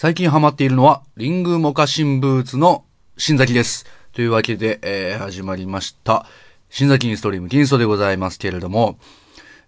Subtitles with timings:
[0.00, 2.84] 最近ハマっているのは、リングモカシンブーツの
[3.16, 3.84] 新崎です。
[4.12, 6.24] というわけで、えー、始まりました。
[6.70, 8.96] 新崎インストリーム、金ストでございますけれども、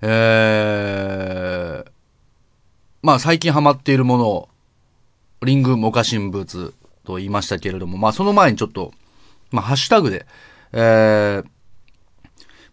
[0.02, 1.90] えー、
[3.02, 4.48] まあ最近ハマっているものを、
[5.42, 8.92] リングモカシンブーツと言いましたけれども、まあその前にちょっと、
[9.50, 10.26] まあハッシュタグで、
[10.72, 11.44] えー、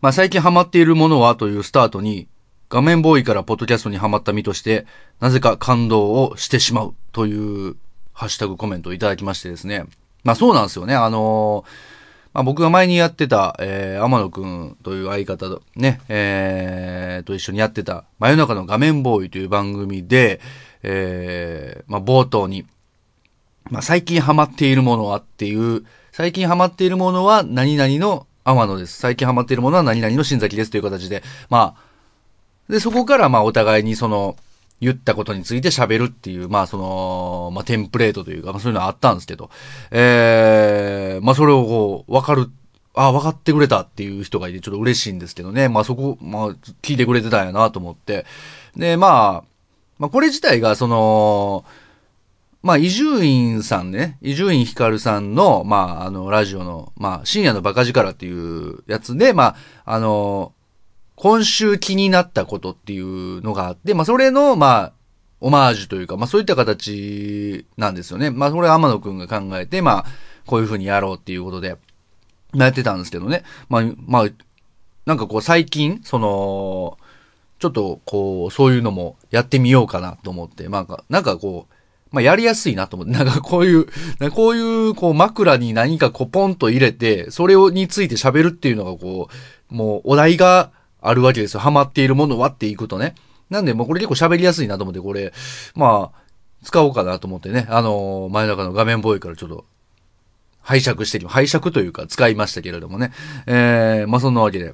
[0.01, 2.27] まあ最近ハマっているものはというスタートに、
[2.69, 4.85] 画面ボーイからポッドキャストにハマった身として、
[5.19, 7.75] なぜか感動をしてしまうという
[8.13, 9.85] ハッシュタグコメントをいただきましてですね。
[10.23, 10.95] まあそうなんですよね。
[10.95, 11.97] あのー
[12.37, 20.39] まあ僕が前にやってた、えー、天野くんという相方とね、えー、と一緒にやってた、真夜中の画面ボーイという番組で、
[20.83, 22.67] えー、まあ冒頭に、
[23.71, 28.97] まあ最近ハマっているものはっていう、最近ハマっているものは何々の天野です。
[28.97, 31.86] 最近ハマっているものは何々の新崎ですという形で、まあ、
[32.69, 34.35] で、そこからまあお互いにその、
[34.79, 39.49] 言ったことについて喋るっていう、まあその、まあテンプレートというか、まあそういうのはあったんですけど、
[39.91, 42.49] えー、まあそれをこう、わかる、
[42.93, 45.69] あ、分かってくれたっていう人がいてちょっと嬉しいんですけどね。
[45.69, 46.49] まあそこ、まあ
[46.81, 48.25] 聞いてくれてたんやなと思って。
[48.75, 49.47] で、まあ、
[49.97, 51.65] まあこれ自体がその、
[52.63, 60.51] まあ、伊集院さんね、伊集院光さんの、まあ、あの、ラジオの、まあ、深夜のバカ力っていうやつで、まあ、あの、
[61.17, 64.93] 今週気になったことっていうのがあって、まあ、それの、まあ、
[65.41, 68.29] オマージュというか、まあ、そういった形なんですよね。
[68.29, 70.05] まあ、それは天野くんが考えて、まあ、
[70.45, 71.75] こういう風にやろうっていうことで、
[72.53, 73.43] やってたんですけどね。
[73.67, 74.27] まあ、まあ、
[75.07, 76.99] なんかこう、最近、その、
[77.57, 81.73] ちょっと、こう、そういうのもやってみようかなと思って、まあ、なんかこう、
[82.11, 83.87] まあ、やりやすいなと思って、なんかこういう、
[84.31, 89.29] こういう、こう、枕に何かこう、ポンと入れて、それをについて喋るっていうのがこ
[89.71, 91.59] う、もう、お題があるわけですよ。
[91.59, 93.15] ハマっているものはっていくとね。
[93.49, 95.33] なんで、もうこれ結構喋りやすいなと思って、これ、
[95.75, 96.19] まあ、
[96.63, 97.67] 使おうかなと思ってね。
[97.69, 99.65] あのー、前中の画面ボーイからちょっと、
[100.61, 103.11] 拝借してきま、拝借というか使いましたけれどもね。
[103.45, 104.73] えー、まあそんなわけで。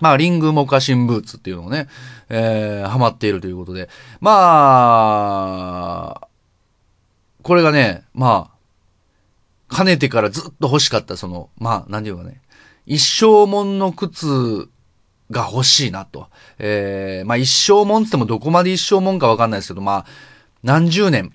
[0.00, 1.88] まあ、リングモカシンブーツっていうのをね、
[2.28, 3.88] えー、ハマっているということで。
[4.20, 6.28] まあ、
[7.42, 8.50] これがね、ま
[9.70, 12.42] あ、かねてからずっと欲しかった、その、まあ、なんていうかね、
[12.84, 14.68] 一生もんの靴
[15.30, 16.28] が欲しいなと。
[16.58, 20.06] えー、まあ一生もんってってもどこまで一生もんかわかんないですけど、まあ、
[20.62, 21.32] 何十年、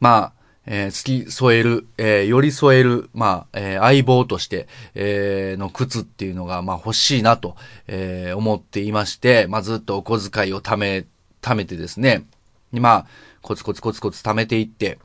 [0.00, 0.32] まあ、
[0.66, 7.56] えー、付き添える、えー、寄り添える、まあ、えー、相棒として、えー、の靴っていうのが、まあ欲しいなと、
[7.86, 11.06] えー、思っていまして、まあずっとお小遣いを貯め、
[11.42, 12.24] 貯めてですね、
[12.72, 13.06] まあ、
[13.42, 14.98] コツコツコツコツ貯めていって、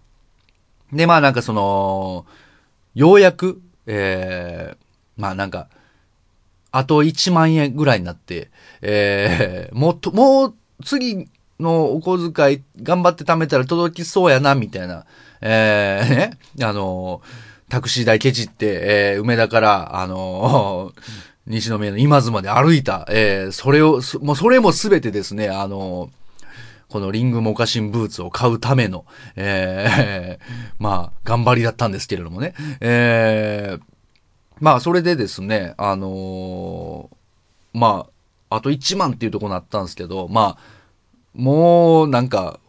[0.94, 2.26] で、まあなんかその、
[2.96, 4.78] ようやく、えー、
[5.18, 5.68] まあなんか、
[6.72, 8.50] あと1万円ぐらいになって、
[8.82, 11.28] えー、もっと、もう次
[11.60, 15.06] のお小遣い頑張って貯めたら届きそうやな、みたいな、
[15.42, 16.32] えー、ね、
[16.64, 17.22] あの
[17.70, 20.94] タクシー代ケチって、えー、梅田から、あの
[21.48, 26.10] 西宮の今津まで歩いた、えー、それを、もうそれもすべてですね、あの
[26.90, 29.06] このリングモカシンブーツを買うための、
[29.36, 32.56] えー、まあ、頑張りだったんですけれどもね。
[32.82, 33.82] えー、
[34.60, 38.08] まあ、それでですね、あのー、ま
[38.50, 40.80] あ、あと1万っていうとこになったんですけど、まあ、
[41.34, 42.60] もう、なんか、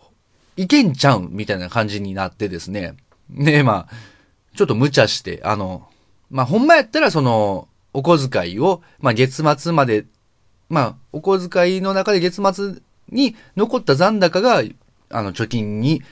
[0.56, 2.94] いけんちゃうみたいな感じになってですね。
[3.30, 3.94] ねまあ、
[4.56, 5.88] ちょっと無茶して、あの、
[6.30, 10.06] まあ、ほんまやったらその、お小遣いを、まあ、月末まで、
[10.68, 12.74] まあ、お小遣いの中で月末
[13.08, 14.62] に残った残高が、
[15.10, 16.02] あの、貯金に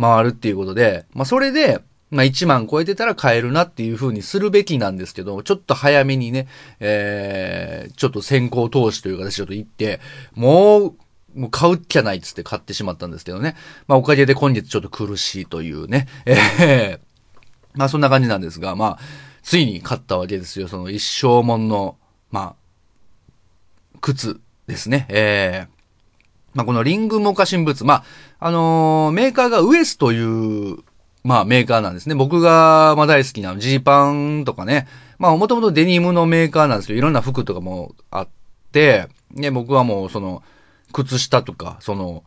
[0.00, 1.80] 回るっていうことで、まあ、それで、
[2.14, 6.46] まあ、1万超えてたら買えるなっていう風にするべきなんですけど、ちょっと早めにね、
[6.78, 10.00] えー、ちょっと先行投資という形でちょっと言って、
[10.34, 10.94] もう、
[11.34, 13.56] もう買うっきゃないっつって買ってしまったんですけどね。
[13.88, 16.06] まあ、おかげで今月ちょっと苦しいというね。
[16.24, 17.00] ええ
[17.74, 18.98] まあ、そんな感じなんですが、まあ、
[19.42, 20.68] ついに買ったわけですよ。
[20.68, 21.96] その一生もんの、
[22.30, 22.54] ま
[23.94, 25.06] あ、靴ですね。
[25.08, 25.74] ええ
[26.54, 27.84] まあ、このリングモカシンブーツ。
[27.84, 28.04] まあ、
[28.38, 30.78] あのーメーカーがウエスという、
[31.24, 32.14] まあ、メーカーなんですね。
[32.14, 34.86] 僕が、まあ、大好きなジーパンとかね。
[35.18, 38.28] まあ、もともとデニムのメーカーなんですけど、いろんな服とかもあっ
[38.72, 40.42] て、ね、僕はもう、その、
[40.92, 42.24] 靴下とか、その、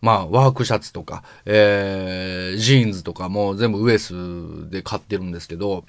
[0.00, 4.14] まあ、ワークシャツとか、えー、ジーンズとかも全部ウエス
[4.70, 5.84] で買ってるんですけど、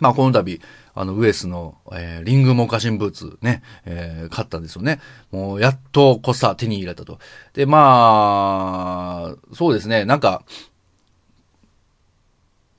[0.00, 0.60] まあ、この度、
[0.94, 5.00] あの、ウエスの、えーリングモカシンブーツね、えー買ったんですよね。
[5.30, 7.18] もう、やっとこさ手に入れたと。
[7.54, 10.42] で、まあ、そうですね、なんか、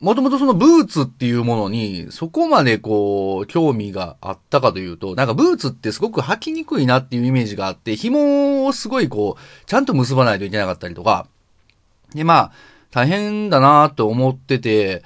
[0.02, 11.28] もともとそのブーツっていうものに、そこまでこう、興味があったかというと、なんかブーツってすごく履きにくいなっていうイメージがあって、紐をすごいこう、ちゃんと結ばないといけなかったりとか、
[12.14, 12.52] で、まあ、
[12.92, 15.04] 大変だなと思ってて、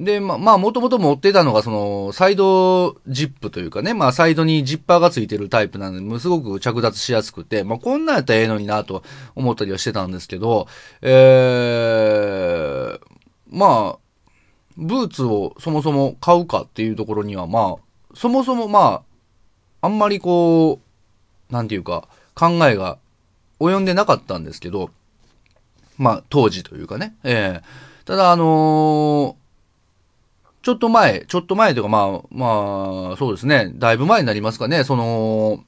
[0.00, 9.02] で、ま、まあ、もともと持ってたのが、その、サイドジップというかね、まあ、サイドにジッパーがついてるタイプなんで、すごく着脱しやすくて、まあ、こんなんやったらええのになと
[9.34, 10.68] 思ったりはしてたんですけど、
[11.02, 13.09] えー、
[13.50, 14.30] まあ、
[14.76, 19.02] ブーツをそもそも買うかっていうところには、まあ、そもそもま
[19.82, 20.80] あ、あんまりこ
[21.50, 22.98] う、なんていうか、考えが
[23.58, 24.90] 及んでなかったんですけど、
[25.98, 29.40] まあ、当時というかね、ええー、ただあのー
[30.62, 33.72] ちょっと前、ちょっと前というか、まあ、まあ、そうですね。
[33.76, 34.84] だいぶ前になりますかね。
[34.84, 35.64] その、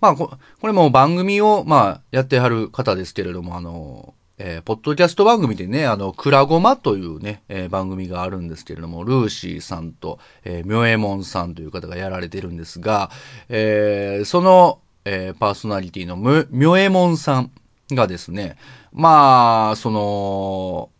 [0.00, 0.30] まあこ、
[0.60, 13.10] これも番組を、まあ、やってはる方ですけれども、あの、えー、ポッドキャスト番組でね、あの、クラゴマというね、えー、番組があるんですけれども、ルーシーさんと、えー、ミョエモンさんという方がやられてるんですが、
[13.48, 17.52] えー、その、えー、パーソナリティのミョエモンさん
[17.92, 18.56] がですね、
[18.92, 20.90] まあ、その、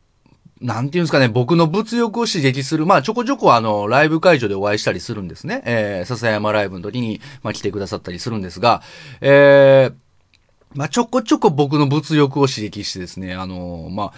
[0.61, 5.63] なんていうんですかね、僕の物欲を刺激する、まあちょこちょこあの、ライブ会場でお会いしたりするんですね。
[5.67, 8.81] えー、笹山ライブの時に、まあ来てくださったりするんですが、
[9.21, 9.95] えー、
[10.75, 14.13] まあちょこちょこ僕の物欲を刺激してですね、あのー、まあ、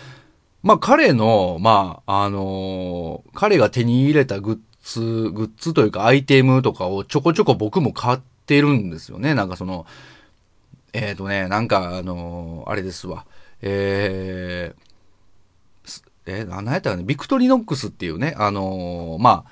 [0.63, 5.01] まあ彼の、まあ、あのー、彼が手に入れたグッズ、
[5.31, 9.35] グッズというかアイテムとかをちょこちょこ僕も買ってるんですよね。
[9.35, 9.87] なんかその、
[10.93, 13.27] えっ、ー、とね、なんかあのー、あれですわ。
[13.63, 14.87] えー、
[16.27, 19.45] え、何やったかね、ビクトリノックスっていうね、あの、ま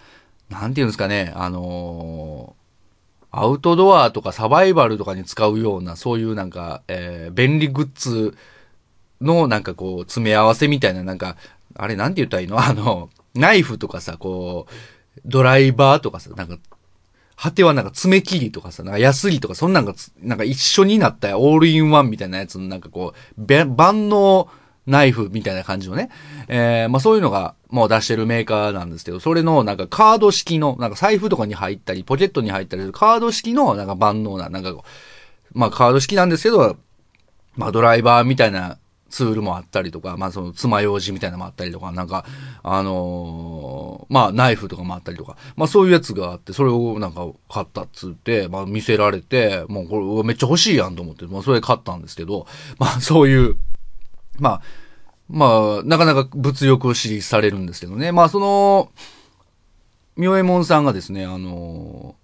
[0.50, 2.54] あ、なんていうんですかね、あの、
[3.36, 8.36] アウトドアとかサバイバルとかに使うような、そういうなんか、えー、便利グッズ
[9.20, 11.36] のなんかこう、詰め合わせみたいな、なんか、
[11.76, 12.58] あれなんて言ったらいいの？
[12.62, 14.72] あの、ナイフとかさ、こう、
[15.24, 16.58] ドライバーとかさ、なんか、
[17.36, 24.48] 果てはなんか爪切りとかさ、なんかヤスリとか、そんなんが、なんか一緒になったオールインワンみたいなやつのなんかこう、万能、
[24.86, 26.10] ナイフみたいな感じのね。
[26.48, 34.74] えー、まあそういうのがもう出してるメーカーなんですけど、それのなんかカード式の、なんか財布とかに入ったり、ポケットに入ったりするカード式のなんか万能な、なんか
[35.52, 36.76] まあカード式なんですけど、
[37.56, 38.78] まあドライバーみたいな
[39.14, 42.24] ツールもあったりとか、まあその爪楊枝みたいなのもあったりとか、なんか、
[42.64, 52.46] あのー、まあナイフとかもあったりとか、まあそういうやつがあって、それをなんか買ったっつって、まあ見せられて、もうこれめっちゃ欲しいやんと思って、まあそれ買ったんですけど、
[52.78, 53.56] まあそういう、
[54.38, 54.62] まあ、
[55.28, 58.12] まあ、なかなか物欲を刺激されるんですけどね。
[58.12, 58.90] まあ、その、
[60.16, 62.14] ミョエモンさんがですね、あの、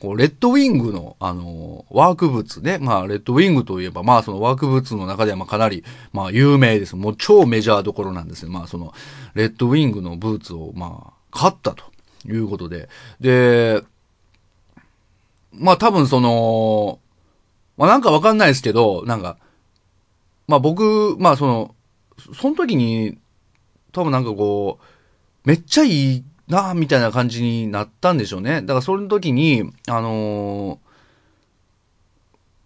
[0.00, 2.78] こう、レッドウィングの、あの、ワークブーツね。
[2.78, 6.96] まあ、レッドウィングといえば、まあ、そのワークブーツの中では、まあ、かなり、まあ、有名です。
[6.96, 8.50] もう超メジャーどころなんですね。
[8.50, 8.94] まあ、その、
[9.34, 11.84] レッドウィングのブーツを、まあ、買ったと
[12.26, 12.88] いうことで。
[13.20, 13.82] で、
[15.52, 16.98] まあ、多分その、
[17.76, 19.36] まあ、なんかわかんないですけど、なんか、
[20.50, 21.76] まあ、僕、まあ、その、
[22.34, 23.16] その時に、
[23.92, 28.62] 多分なんかこう、めっちゃいいなみたいな感じになったんでしょうね。
[28.62, 30.80] だからその時に、あの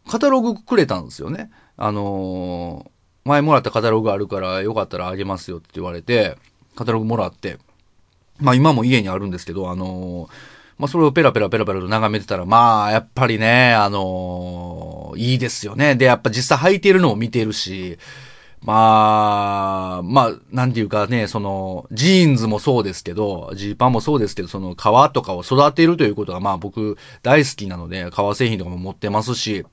[0.06, 1.50] ー、カタログくれたんですよね。
[1.76, 6.38] あのー、前もらったカタログあるからよかったらあげますよって言われて、
[6.76, 7.58] カタログもらって、
[8.40, 10.30] まあ今も家にあるんですけど、あのー、
[10.78, 15.94] まあそれをペラペラペラペラと眺めてたら、まあやっぱりね、あのいいですよね。
[15.94, 17.98] で、やっぱ実際履いてるのを見てるし、
[18.64, 29.66] まあ、まあ、なんていうかね、その、ジーンズもそうですけど、ジーパンもそうですけど、その革とかを育てるということがまあ僕大好きなので、革製品とかも持ってますし、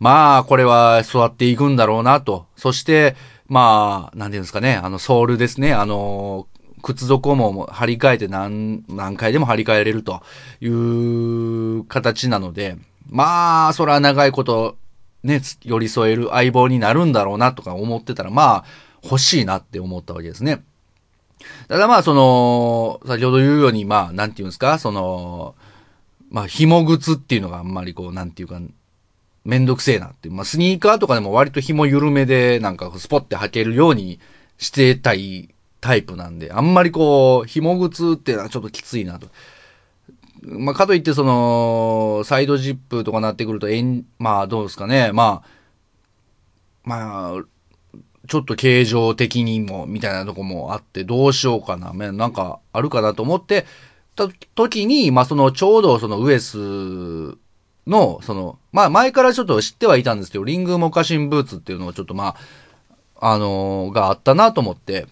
[0.00, 2.44] まあ、これは育っていくんだろうなと。
[2.56, 6.46] そして、まあ、なんていうんですかね、あの、ソールですね、あの、
[6.84, 10.22] 靴底も張り替えて何、何回でも張り替えれると
[10.60, 12.76] いう形なので、
[13.08, 14.76] まあ、それは長いこと
[15.22, 18.64] ね、寄り添える相棒になるんだろうなとか思ってたら、まあ、
[19.02, 20.62] 欲しいなって思ったわけですね。
[21.68, 25.54] ただまあ、その、先ほど言うように、まあ、なんて言うんですか、その、
[26.30, 28.60] まあ、紐靴っていうのがあんまりこう、なんていうか、
[29.46, 30.34] めんどくせえなっていう。
[30.34, 34.20] まあ、スニーカーとかでも割と紐緩めで、なんかスポッて履けるように
[34.58, 35.53] してたい
[35.84, 39.28] タイプなんで、あんまりこう、紐靴っていうのはちょっときついなと。
[40.42, 45.12] まあ、かといってその、サイドジップとかなってくると、えん、まあ、どうですかね。
[45.12, 45.48] まあ、
[46.84, 47.98] まあ、
[48.28, 51.92] ちょっと形状的にも、みたいなとこもあって、どうしようかな。
[51.92, 53.66] なんか、あるかなと思って、
[54.16, 57.36] た時に、まあ、その、ちょうどそのウエス
[57.86, 62.36] の、その、まあ、前からちょっと知ってはいたんですけど、リングモカシンブーツっていうのをちょっとま
[63.20, 65.06] あ、あのー、があったなと思って、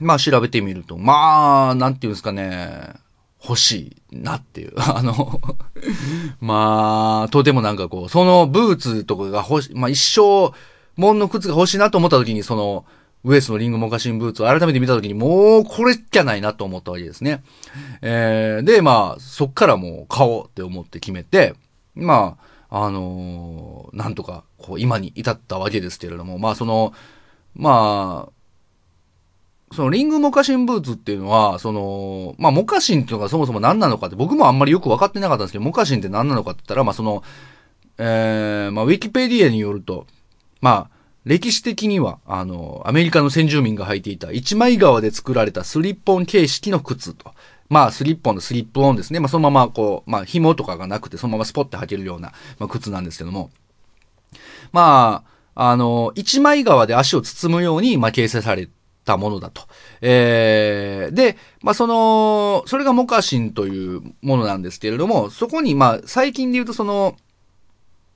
[0.00, 2.94] まあ、調べてみると、まあ、なんていうんですかね、
[3.42, 4.72] 欲しいなっていう。
[4.78, 5.40] あの
[6.40, 10.52] まあ、とてもなんかこう、そのブーツとかが欲しい、まあ一生、
[10.96, 12.84] 門の靴が欲しいなと思った時に、その、
[13.24, 17.42] ウエスのリングモカシンブーツを改めて見たときに、もうこれじゃないなと思ったわけですね。
[18.02, 21.54] えー、で、まあ、そっからもう買おうって思って決めて、
[21.94, 22.36] ま
[22.68, 26.92] あ、あのー、なんとか、こう、今に至ったわけですけれども、まあ、その、
[27.54, 28.32] まあ、
[29.74, 37.22] そのリングモカシンブーツっていうのは、その、まあ、モカシンっていうのがそもそも何なのかって僕もあんまりよく分かってなかったんですけど、モカシンって何なのかって言ったら、まあ、その、
[37.98, 40.06] えー、まあ、ウィキペディアによると、
[40.60, 47.32] まあ、歴史的には、あの、アメリカの先住民が履いていた一枚革で作られたスリッポン形式の靴と。
[47.70, 49.20] まあ、スリッポンのスリップオンですね。
[49.20, 53.50] まあ、そのままこう、まあ、紐とかがなくて、そのままスポッて履けるような、まあ、靴なんですけども。
[54.72, 58.68] まあ、あの、一枚革で足を包むように、まあ、形成され
[59.04, 59.62] たものだと。
[60.00, 67.16] えー、で、まあ、その、それがモカシンというものなんですけれども、そこに、まあ、最近で言うとその、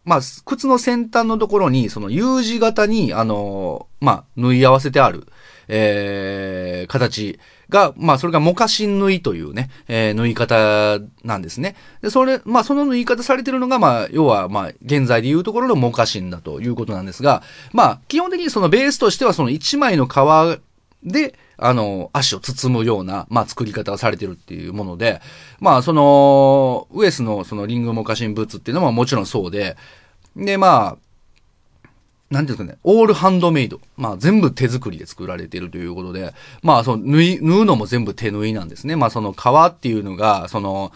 [0.04, 5.26] まあ、靴の先端のところに、その U 字型に、あの、まあ、縫い合わせてある、
[5.68, 11.76] えー、形が、まあ、それがモカシン縫いというね、えー、縫い方なんですね。
[12.00, 17.42] で、それ、まあ、その縫い方されてるのが、まあ、要は、まあ、現在で言うところのモカシンだということなんですが、
[17.74, 20.16] まあ、基本的にそのベースとしては、その一枚の皮
[21.04, 25.20] で、あの、足を包むような、まあ、作り方がされてるっていうもので、
[25.60, 29.76] まあ、その、ウエスのそのリングモカシンブーツっていうのももちろんそうで、
[30.36, 30.98] で、まあ、
[32.30, 33.80] なんていうんですかね、オールハンドメイド。
[33.96, 38.96] まあ、全部手作りで作られてるということで、まあ、その、縫い、縫うのも全部手縫いなんですね。
[38.96, 39.36] まあ、その皮
[39.66, 40.92] っていうのが、その、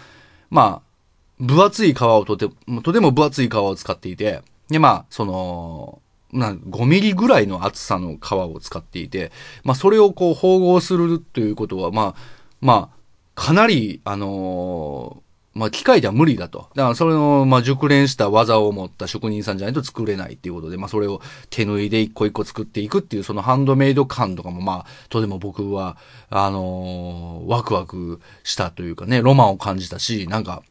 [0.51, 0.93] まあ、
[1.41, 9.33] 分厚い皮をとても、とても分厚い皮を使っていて、で、まあ、その、な5ミリぐらいの厚さの皮を使っていて、
[9.65, 12.15] まあ、それをこう、縫合するということは、まあ、
[12.61, 12.97] まあ、
[13.35, 16.71] かなり、あのー、まあ、機械では無理だと。
[16.75, 21.21] だから、それの、まあ、熟練した技を持った職人さんじゃないと作れないっていうことで、まあ、それを
[21.51, 25.99] 手縫いで一個一個作っていくっていう、そのハンドメイド感とかも、まあ、とても僕は、
[26.31, 30.63] あのー、ワクワクしたというかね、ロマンを感じたし、なんか、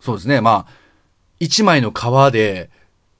[0.00, 0.72] そうですね、まあ、
[1.40, 2.70] 一枚の皮で、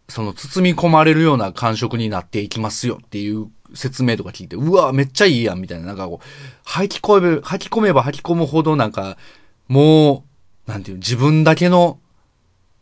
[0.08, 5.86] その包み込まれるような感触になっていきますよっていう説明とか聞いて、うわ、めっちゃいいやん、みたいな。
[5.86, 6.26] なんかこう、
[6.64, 9.18] 吐き込め、吐き込めば吐き込むほどなんか、
[9.68, 10.24] も
[10.66, 11.98] う、なんていう、自分だけの、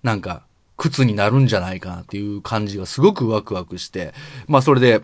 [0.02, 0.44] なんか、
[0.76, 4.12] 靴になるんじゃないかなっていう感じがすごくワクワクして、
[4.46, 5.02] まあそれで、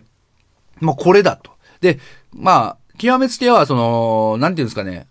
[0.79, 1.51] まあこれだと。
[1.81, 1.99] で、
[2.31, 5.07] まあ、極めつけは、その、なんていうんですかね、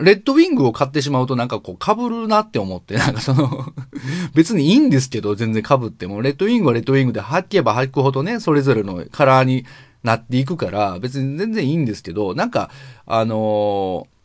[0.00, 3.72] レッドウィングを買ってしまうとなんかこう被るなって思って、なんかその
[4.34, 9.64] 別にいいんですけど、全然被っても、レッドウィングはレッドウィングで履けば履くほどね、それぞれのカラーに
[10.04, 12.70] なっていくから、別に全然いいんですけど、なんか、
[13.06, 14.18] あのー、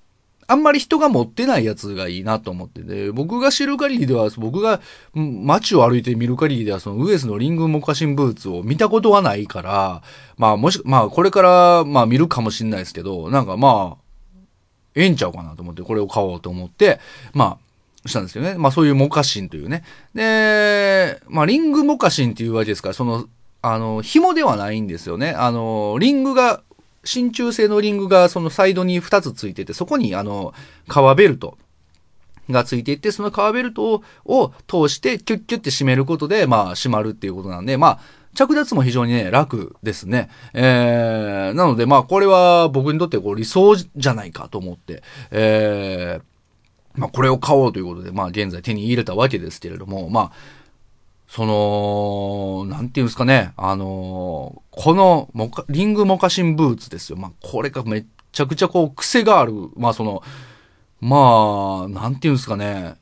[0.45, 4.81] あんまり人が持ってないやつがいいなと思ってて、僕が知る限りでは、僕が
[5.15, 10.01] 街を歩いて見る限りでは、そのウエスのリングモカシンブーツを見たことはないから、
[10.37, 14.02] まあもし、まあこれから、まあ見るかもしんないですけど、なんかまあ、
[14.95, 16.99] ええんちゃうかなと思って、これを買おうと思って、
[17.33, 17.63] まあ、
[18.09, 18.55] したんですよね。
[18.55, 19.83] まあそういうモカシンというね。
[20.13, 23.27] で、まあリングモカシンっていうわけですから、その、
[23.61, 25.31] あの、紐ではないんですよね。
[25.31, 26.61] あの、リングが、
[27.05, 30.53] 真鍮製のリングがそのサイドに2つついてて、そこにあの、
[30.87, 31.57] 革ベルト
[32.49, 37.99] がついていて、その革ベルトを通してキュッキュッて締めることで、まあ締まるっていうことなんで、まあ、
[38.33, 40.29] 着脱も非常にね、楽ですね。
[40.53, 50.31] えー、なので、まあ、これは僕にとってこう理想じゃないかと思って、えー、まあ、これを買おうということで、まあ、現在手に入れたわけですけれども、まあ、
[51.27, 57.17] その、なんていうんですかね、あのこのモカ、リングモカシンブーツですよ。
[57.17, 59.53] まあ、これがめっちゃくちゃこう、癖がある。
[59.75, 60.21] まあ、その、
[61.01, 62.95] まあ、なんていうんですかね、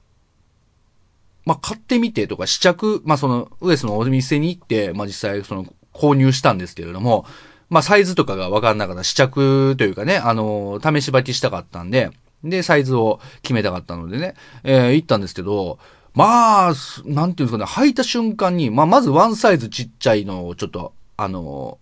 [1.52, 7.26] まあ、買ってみてとか試着、まあ、その、ウエスのお店に行って、まあ、実際その、購入したんですけれども、
[7.70, 9.04] まあ、サイズとかがわかんなかった。
[9.04, 12.10] 試着というかね、あの、試し履きしたかったんで、
[12.46, 15.78] で、サイズを決めたかったのでね、えー、行ったんですけど、
[16.14, 21.80] まあ、なんていうんですかね、履いた瞬間に、まあ、まずワンサイズちっちゃいのをちょっと、あの、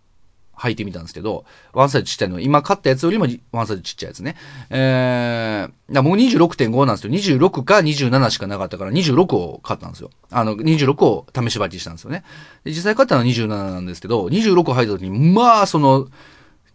[0.59, 4.35] 履いてみたんですけど、ワンサイズちっちゃいの、今買ったやつよりもワンサイズちっちゃいやつね。
[4.69, 7.13] えー、だ僕26.5なんですよ。
[7.13, 10.09] 26か27しかなかったから26を買ったんですよ。
[10.31, 12.23] あの、26を試し履きしたんですよね。
[12.63, 16.07] で実際買ったのは27なんですけど、26を履いた時に、まあ、その、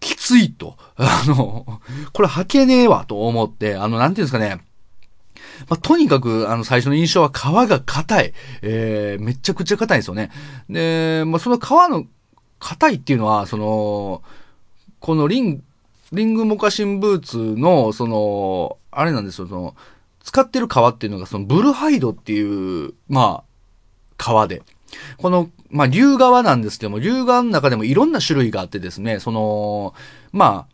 [0.00, 0.76] きついと。
[0.96, 1.80] あの、
[2.12, 4.60] これ履けねえわと思って、あの、なんていうんですかね。
[5.68, 8.32] まあ、とにかく、あの、最初の印象は皮が硬い。
[8.62, 10.30] えー、めちゃくちゃ硬いんですよね。
[10.68, 12.06] で、まあ、その皮の
[12.64, 14.23] 硬いっていうのは、その、
[14.99, 15.62] このリン、
[16.12, 19.76] リングモカシンブーツの、その、あれなんですよ、その、
[20.23, 23.44] 使ってる革っていうのが、そのブルハイドっていう、まあ、
[24.16, 24.62] 革で。
[25.18, 29.92] この、まあ、竜側なんですけども、竜側の中でもいろんな種類があってですね、その、
[30.33, 30.66] ま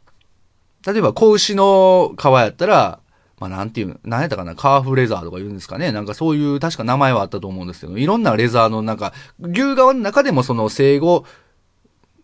[0.87, 3.01] あ、例えば、子牛の皮やったら、
[3.41, 5.91] まあ、なんていう、なんやったかな、カーフレザーとか言うんですかね。
[5.91, 11.25] なんかそういう、確か名前はあったと思うんですけど、いろんなレザーのなんか、牛側の中でもその生後、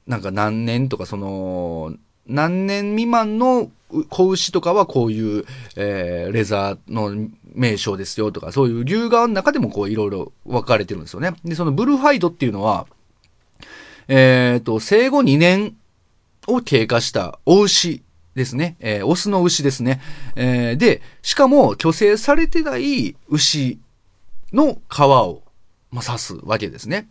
[0.06, 1.94] なんか何年とかその、
[2.26, 3.70] 何年未満の
[4.08, 5.44] 子牛とかはこういう、
[5.76, 11.34] えー、レザーの名称ですよとか、そういう竜側の中でもこういろいろ分かれてるんですよね。
[11.44, 12.86] で、そのブルーファイドっていうのは、
[14.08, 15.76] えっ、ー、と、生後2年
[16.46, 18.02] を経過したお牛
[18.34, 18.76] ですね。
[18.80, 20.00] えー、オスの牛ですね。
[20.36, 23.78] えー、で、しかも、虚勢されてない牛
[24.52, 25.42] の皮を、
[25.90, 27.08] まあ、刺すわけですね。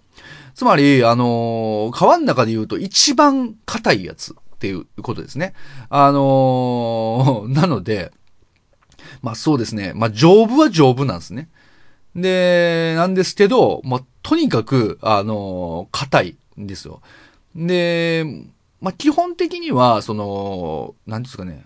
[0.55, 5.53] つまり、あのー、皮の中で言うと一番硬いやつっていうことですね。
[5.89, 8.11] あのー、 なので、
[9.21, 9.91] まあそうですね。
[9.93, 11.49] まあ丈夫は丈夫なんですね。
[12.15, 17.01] で、なんですけど、まあとにかく、あのー、硬いんですよ。
[17.55, 18.25] で、
[18.81, 21.65] まあ、基本的には、その、なんですかね、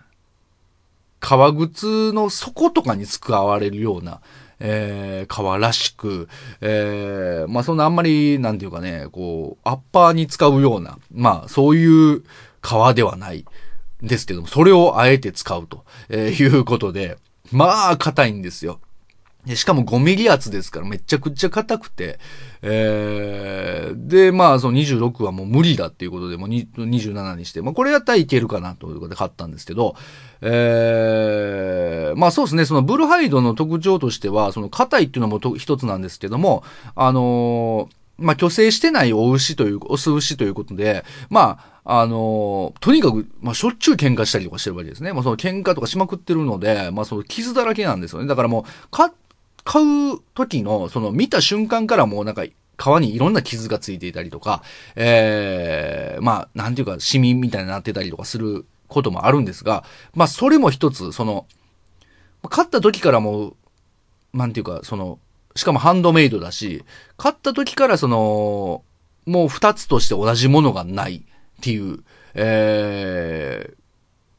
[1.20, 4.22] 革靴の底とかに使われるような、
[4.60, 6.28] えー、革らしく、
[6.62, 12.24] えー、まあ、そんなあんまり、なんていうかね、こう、アッパーに使うような、まあ、そういう
[12.62, 13.46] 革ではない
[14.02, 17.18] ですけども、それをあえて使うと、え、いうことで、
[17.52, 18.80] まあ、硬いんですよ。
[19.56, 22.20] しかも5ミリ厚ですからめちゃくちゃ硬くて、
[22.62, 29.96] えー、で、まあ、その26はもう無理だっていうことで、もう27にして、まあ、これやったらいけるかなということで買ったんですけど、
[30.42, 36.64] えー、まあそうですね、そのブルハイドの特徴としては、その硬いっていうのも一つなんですけども、
[36.96, 45.14] あの、まあ、虚勢してないお牛という、オス牛ということで、まあ、あの、とにかく、まあ、しょっちゅう喧嘩したりとかしてるわけですね。
[45.14, 48.28] まあ、その喧嘩とかしまくってるので、まあ、その傷だらけなんですよね。
[48.28, 49.10] だからもう、買
[49.64, 54.64] 買う時の、その見た瞬間からもうなんか、皮にいろんな傷がついていたりとか、
[54.96, 61.46] ええー、まあ、なんていうか、シミみたいになってたりとかすることもあるんですが、まあ、それも一つ、その、
[62.50, 63.56] 買った時からもう、
[64.34, 65.20] なんていうか、その、
[65.56, 66.84] しかもハンドメイドだし、
[67.18, 68.84] 買った時からその、
[69.26, 71.22] もう二つとして同じものがないっ
[71.62, 73.76] ていう、ええー、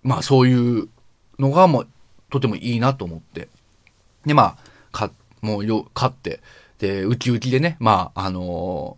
[0.03, 0.89] まあそういう
[1.39, 1.89] のがもう、
[2.31, 3.49] とてもいいなと思って。
[4.25, 4.59] で、まあ、
[4.93, 5.11] か、
[5.41, 6.41] もうよ、買って、
[6.79, 8.97] で、ウキウキでね、まあ、あの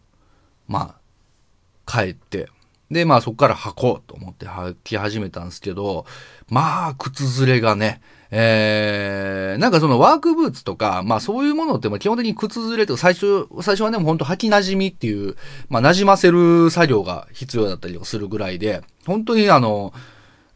[0.68, 2.48] ー、まあ、帰って、
[2.92, 6.06] で、まあそこから履こうと思って履き始めたんですけど、
[6.48, 8.00] まあ、靴ずれがね、
[8.30, 15.36] えー、なんかそのワークブーツとか、まあそういうものって基本的に靴ずれと最初、最初はね、もうほんと履き馴染みっていう、
[15.68, 19.92] まあ馴染ませる作業が必要だったりとかするぐらいで、本当にあの、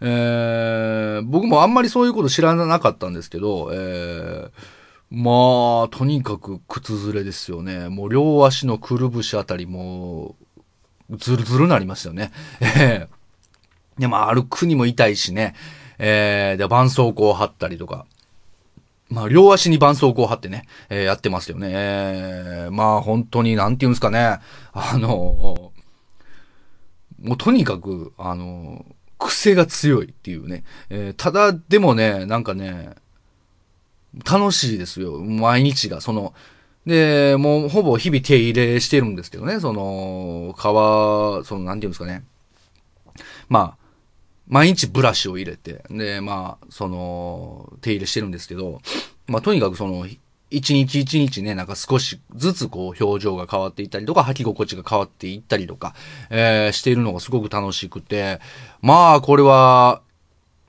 [0.00, 4.50] えー、僕もあんまりそういうこと知らなかったんですけど、えー、
[5.10, 7.88] まあ、とにかく靴ずれですよね。
[7.88, 10.36] もう両足のくるぶしあたりも、
[11.10, 12.32] ずるずるなりましたよね。
[12.60, 13.16] ええ
[13.98, 15.54] でも歩くにも痛いしね。
[15.98, 18.06] えー、で、絆創膏を貼ったりとか。
[19.08, 21.68] まあ、両足に絆創膏を貼ってね、えー、やってますよね。
[21.72, 24.38] えー、まあ、本当に、なんて言うんですかね。
[24.72, 25.72] あの、
[27.22, 28.84] もうとにかく、あの、
[29.18, 30.64] 癖が強いっていうね。
[30.90, 32.96] えー、ただ、でもね、なんかね、
[34.30, 35.20] 楽しいですよ。
[35.20, 36.00] 毎日が。
[36.00, 36.34] その、
[36.86, 39.58] で、もうほぼ日々手入れしてるんですけどね。
[39.60, 40.60] その、皮、
[41.46, 42.24] その、なんていうんですかね。
[43.48, 43.86] まあ、
[44.48, 48.80] 毎日ブラシを入れて、で、まあ、その、手入れしてるんですけど、
[49.26, 50.06] まあ、とにかくその、
[50.48, 55.94] 一日一日ね、なんか少しずつこう表情が変わっていったりとか、履き心地が変わっていったりとか、
[56.30, 58.40] えー、しているのがすごく楽しくて、
[58.80, 60.02] まあ、これは、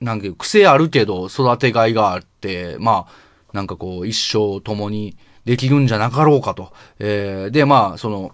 [0.00, 3.12] なんか癖あるけど育てがいがあって、まあ、
[3.52, 5.16] なんかこう、一生共に
[5.48, 6.74] できるんじゃなかろうかと。
[6.98, 8.32] えー、で、まあ、その、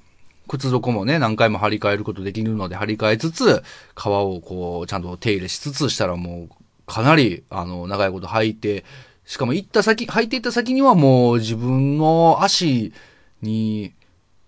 [0.48, 3.62] 靴底もね、何回も張り替えることできるので、張り替えつつ、
[3.94, 6.54] 皮をこう、ちゃんと手入れしつつしたらもう、
[6.88, 8.84] かなり、あの、長いこと履いて、
[9.24, 12.92] しかも行った先、履いていった先にはもう自分の足
[13.42, 13.92] に、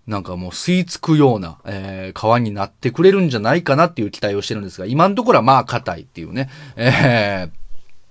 [0.05, 7.51] なんかもう吸い付くような、えー、皮になってくれるんじゃないかなっていう期待をしてるんですが、今のところはまあ硬いっていうね、えー、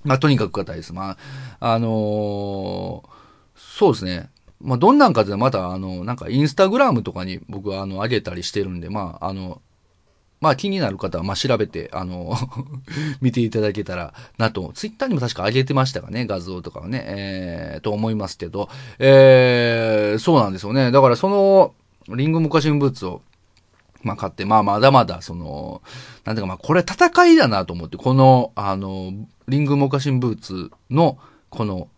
[0.09, 0.95] まあ、とにかく硬いです。
[0.95, 1.19] ま
[1.61, 3.17] あ、あのー、
[3.59, 4.31] そうですね。
[4.61, 9.61] まあ、どんなんかでまた、あの、なんかインスタグラムとかに僕はあの、上げたりしてるんで、まあ、あの、
[10.41, 12.37] まあ気になる方は、まあ調べて、あの
[13.21, 20.91] 見ていただけたらなと、ツイッターにも確か上げてましたかね、画像とかはね、えー、と思いますけど、えー、そうなんですよね。
[20.91, 21.75] だからその、
[22.09, 23.23] リングモカシンブーツを、
[24.03, 25.81] まあ買って、まあまだまだ、その、
[26.25, 29.13] なんていうかまあこれ戦いだなと思って、この、あの、
[29.49, 31.89] リングモカシンブーツの、この、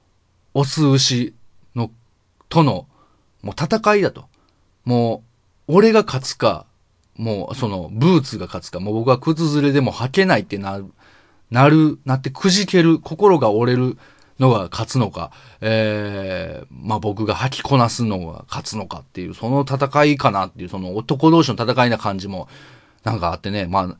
[0.54, 1.37] オス牛の、
[2.48, 2.86] との、
[3.42, 4.26] もう戦いだと。
[4.84, 5.22] も
[5.68, 6.66] う俺が勝つか、
[7.16, 10.86] もうそのブーツが勝つか、もう僕は靴ずれでも履けないってなる、
[11.50, 13.98] なる、なってくじける、心が折れる
[14.38, 22.48] のが勝つのか、えー、まあ僕が履きこなすのが勝つのかっていう、その戦いかなっていう、その男同士の戦いな感じも、
[23.04, 23.96] なんかあってね、まあ、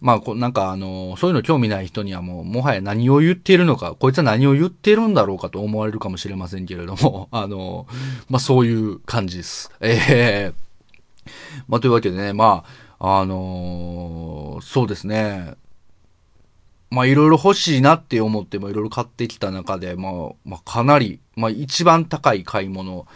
[0.00, 7.86] まあ、こなんかあの、そういうの興味ない人にはもう、もはや何を言っているのか、こいつは何を言っているんだろうかと思われるかもしれませんけれども、 あの、
[8.28, 9.70] まあそういう感じです。
[9.80, 11.30] ええー、
[11.68, 12.64] まあというわけでね、ま
[12.98, 15.54] あ、あのー、そうですね。
[16.90, 20.12] まあいろいろ欲しいなって思ってもいろいろ買ってきた中で、まあ、
[20.44, 23.06] まあかなり、まあ一番高い買い物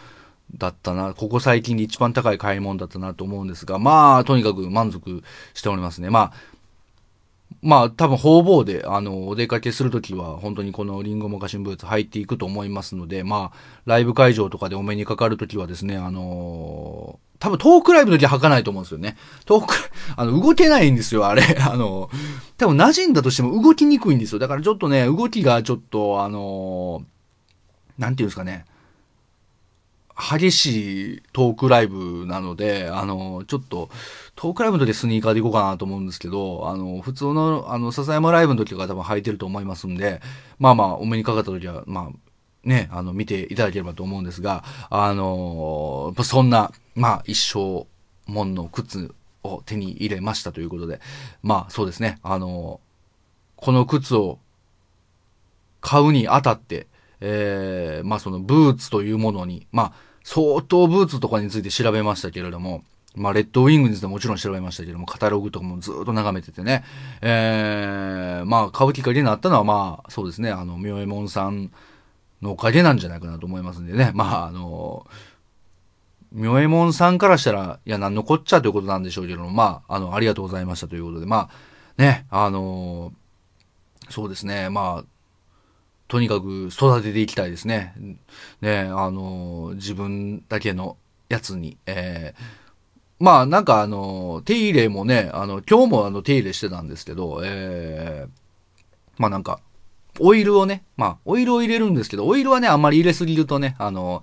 [0.57, 6.09] だったな、ここ最近で一番高い買い物だったなと思うんですが、まあとにかく満足しておりますね。
[6.09, 6.33] まあ、
[7.61, 19.17] まあ多分方々で、あの、お出かけするときは本当にこのリンゴモカシンブーツ履いていくと思いますので、まあ、ライブ会場とかでお目にかかるときはですね、あのー多分トークライブの時は履かないと思うんですよね。
[19.45, 19.73] トーク、
[20.15, 21.41] あの、動けないんですよ、あれ。
[21.59, 22.07] あの、
[22.57, 24.37] 多分馴染んだとしても動きにくいんですよ。
[24.37, 27.03] だからちょっとね、動きがちょっと、あの、
[27.97, 28.65] なんていうんですかね。
[30.21, 33.89] 激しいトークライブなので、あの、ちょっと、
[34.35, 40.21] トークライブの時スニーカーで行こうかなと思うんですけど、あの、普通の、あの、笹山ライブの時とか多分履いてると思いますんで、
[40.59, 47.87] まあまあ、お目にかかった時は、まあ、ね、あの、見ていただければと思うんですが、あの、そんな、まあ、一生
[48.31, 50.99] もんの靴を手に入れましたということで、
[51.41, 52.79] まあ、そうですね、あの、
[53.55, 54.39] この靴を
[55.79, 56.87] 買うにあたって、
[57.19, 62.83] えー、まあ、そのブーツというものに、まあ、相当ブーツとかについて調べましたけれども、
[63.15, 66.83] まあ、レッドウィングについてもちろん調べましたけども、カタログとかもずっと眺めててね、
[67.21, 71.71] えー、まあ、買うきっかけになったのは、まあ、そうですね、あの、みおえもんさん
[72.41, 74.11] のおかげなんじゃないかなと思いますんでね。
[74.13, 75.05] まあ、あの、
[76.31, 81.49] みょえもんさんからしたら、いや、なんのこっちゃということなんでしょうけども、まあ、あの、ありがとうございましたということで、ま
[81.97, 83.11] あ、ね、あの、
[84.09, 85.05] そうですね、まあ、
[86.11, 87.93] とにかく育てていきたいですね。
[88.59, 90.97] ね、あの、自分だけの
[91.29, 92.43] やつに、えー、
[93.23, 98.29] まあ、なんかあの、手入れもね、あの、今日もあの、手入れしてたんですけど、えー、
[99.19, 99.61] まあなんか、
[100.19, 104.21] オイルをね、まあ、オイルを入れるんですけど、オイルはね、あんまり入れすぎるとね、あの、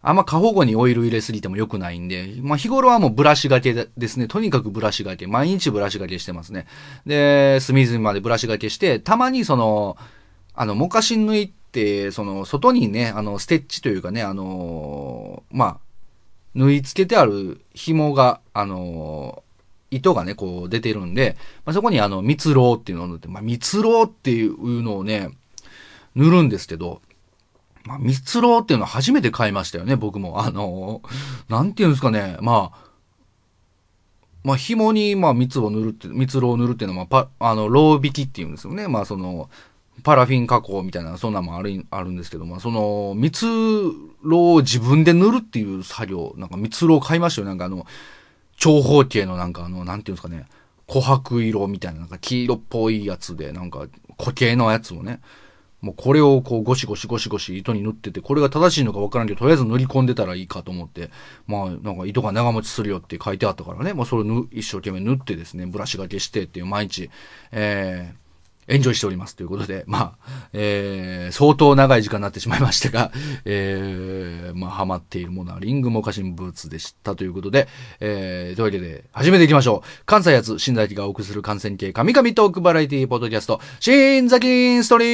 [0.00, 4.26] あんま過保護にオイル入れすぎても良くないんで、まあ日頃はもうブラシがけですね。
[4.26, 5.26] とにかくブラシがけ。
[5.26, 6.66] 毎日ブラシがけしてますね。
[7.04, 9.98] で、隅々までブラシがけして、たまにその、
[10.60, 15.78] あの、モカシン抜いて、その、外にね、あの、ステッチというかね、あのまあ、
[16.54, 19.42] 縫い付けてある紐が、あの
[19.90, 25.30] 糸がね、こう出てるんで、まあ、そこにあの、蜜ろうっていうのを塗って、まあ、蜜ろうっていうのをね、
[26.14, 27.00] 塗るんですけど、
[27.84, 30.44] まあ、蜜ろうっていうのは初めて買いましたよね、僕も。
[30.44, 31.00] あの
[31.48, 32.90] なんていうんですかね、まあ、
[34.44, 38.88] まあ、紐に、まあ、蜜を塗るって、蜜ろうを塗るっていうのは、まあ、パ、あの、ろう引きっていうんですよね。
[38.88, 39.48] まあ、その、
[40.02, 47.46] パラフィン加工みたいな、そんなもある、あるんですけども、その、蜜ろうを自分で塗るっていう作業、なんか蜜ろう買いましたよ。
[47.46, 47.86] なんかあの、
[48.56, 50.46] 長方形のなんかあの、なんていうんですかね、
[50.86, 53.86] 琥珀色みたいな、なんか黄色っぽいやつで、なんか
[54.18, 55.20] 固形のやつをね、
[55.80, 61.10] もうこれをこうゴシゴシゴシゴシ糸に塗ってて、これが正しいのかわからんけど、とりあえず塗り込んでたらいいかと思って、
[61.46, 67.08] まあなんか糸が長持ちするよって書いてあったからね、まあそれを一生懸命塗ってですね、ブラシがけしてっていう毎日、
[67.50, 68.29] えー、
[68.70, 73.10] エンジョイしておりますということで、まあ、えー、相当長い時間になってしまいましたが、
[73.44, 77.66] えー、まあ、ハマっているものはリングモカシンブーツでしたということで、
[77.98, 79.88] えー、というわけで、始めていきましょう。
[80.06, 85.04] 関西発、新崎がお送りする感染系神々トークバラエティポッドキャスト、新崎ストリ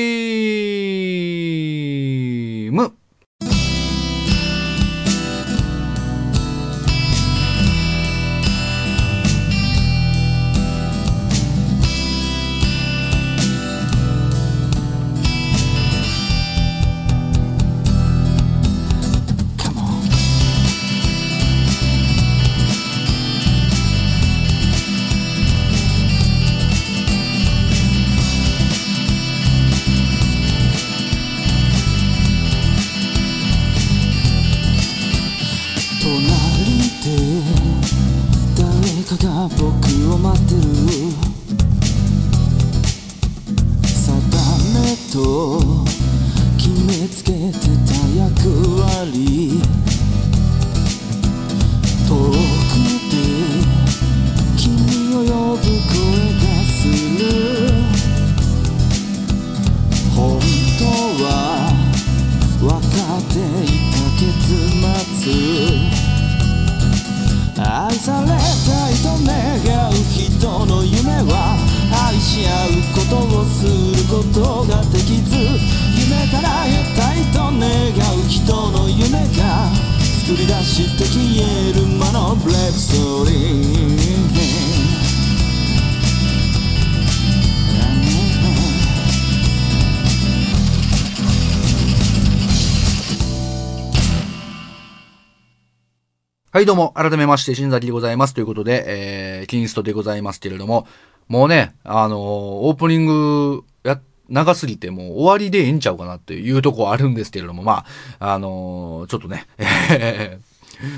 [2.68, 2.94] ーム
[96.56, 98.32] はい、どうも、改めまして、新崎でございます。
[98.32, 100.86] ということで、えー、キンストでございますけれども、
[101.28, 107.84] もうね、あのー、オープニング、や、長すぎてもう終わりでええんちゃうかなっていうとこあるんですけれども、ま
[108.20, 109.44] あ、あのー、ちょっとね、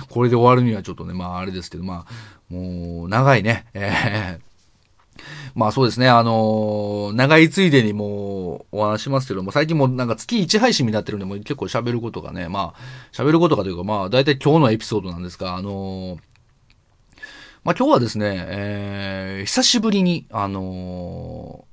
[0.08, 4.47] これで終わるにはちょっとね、まああれですけど、まあ、もう、長いね、えー、
[5.54, 12.80] まあそうですね、あのー、長いついでにもうお話しますけども、最近もなんか月1配信になってるんで、もう結構喋ることがね、まあ、
[13.12, 16.18] 喋ることがというか、まあ、大体今日のエピソードなんですが、あのー、
[17.64, 21.68] まあ今日はですね、えー、久しぶりに、あのー、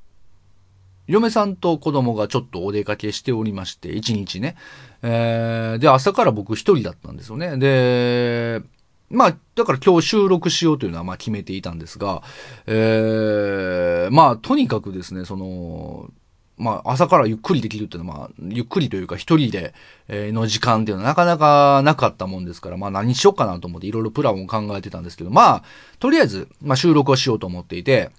[1.07, 4.55] 嫁さんと子供がちょっとお出かけしておりまして、一日ね。
[5.03, 7.57] えー、で、朝から僕一人だったんですよね。
[7.57, 8.61] で、
[9.09, 12.23] まあ、だから今日収録しようというのはまあ決めていたんですが、
[12.65, 16.09] ええー、まあ、とにかくですね、その、
[16.57, 19.73] まあ、朝からゆっくりできるっていうのは、まあ、ゆっくりというか一人で、
[20.07, 25.63] えー、の時間っていうのはなかなかなかったもんですから、まあ何しようかなと思っていろいろプランを考えてたんですけど、まあ、
[25.99, 28.09] とりあえず、まあ収録をしようと思っていて、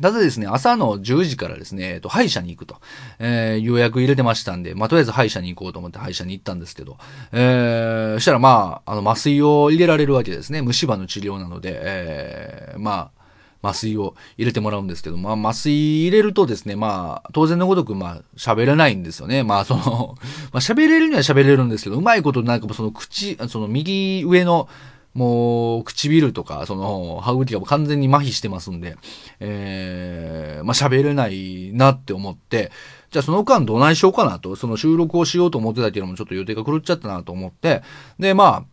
[0.00, 2.76] ただですね、朝の10時からですね、えっと、歯医者に行くと、
[3.18, 6.98] えー、予約入れてましたんで、まあ、とりあえず歯医者に行こうと思って歯医者に行ったんですけど、
[7.32, 10.60] えー、そしたらまあ、あの、麻酔を入れられるわけですね。
[10.60, 13.16] 虫歯の治療なので、えー、まあ、
[13.62, 19.42] 麻酔を入れてもらうんですけど、まあ、麻酔入れるとですね、まあ、当然のごとく、まあ、喋れないんですよね。
[19.42, 20.16] まあ、その、
[20.52, 24.68] まあ、喋れるには喋れるんですけど、うまいことなんかその口、その右上の、
[25.16, 28.98] もう、唇とか、その、歯茎が完全に麻痺してますんで、
[29.40, 32.70] えー、まあ、喋れないなって思って、
[33.10, 37.82] じゃあその間どないしようかなと、その収録をしようと思ってたけども、ちょっと予定が狂っちゃったなと思って、
[38.18, 38.66] で、ま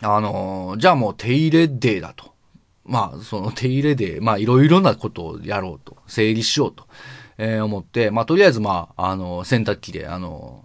[0.00, 2.32] あ、あのー、じゃあもう手入れデーだと。
[2.84, 6.88] まあ、その手入れで、まあ、いろいろなことをやろうと、整理しようと、
[7.38, 10.64] えー、思って、まあ、とりあえず、まあ、あの、洗濯機で、あの、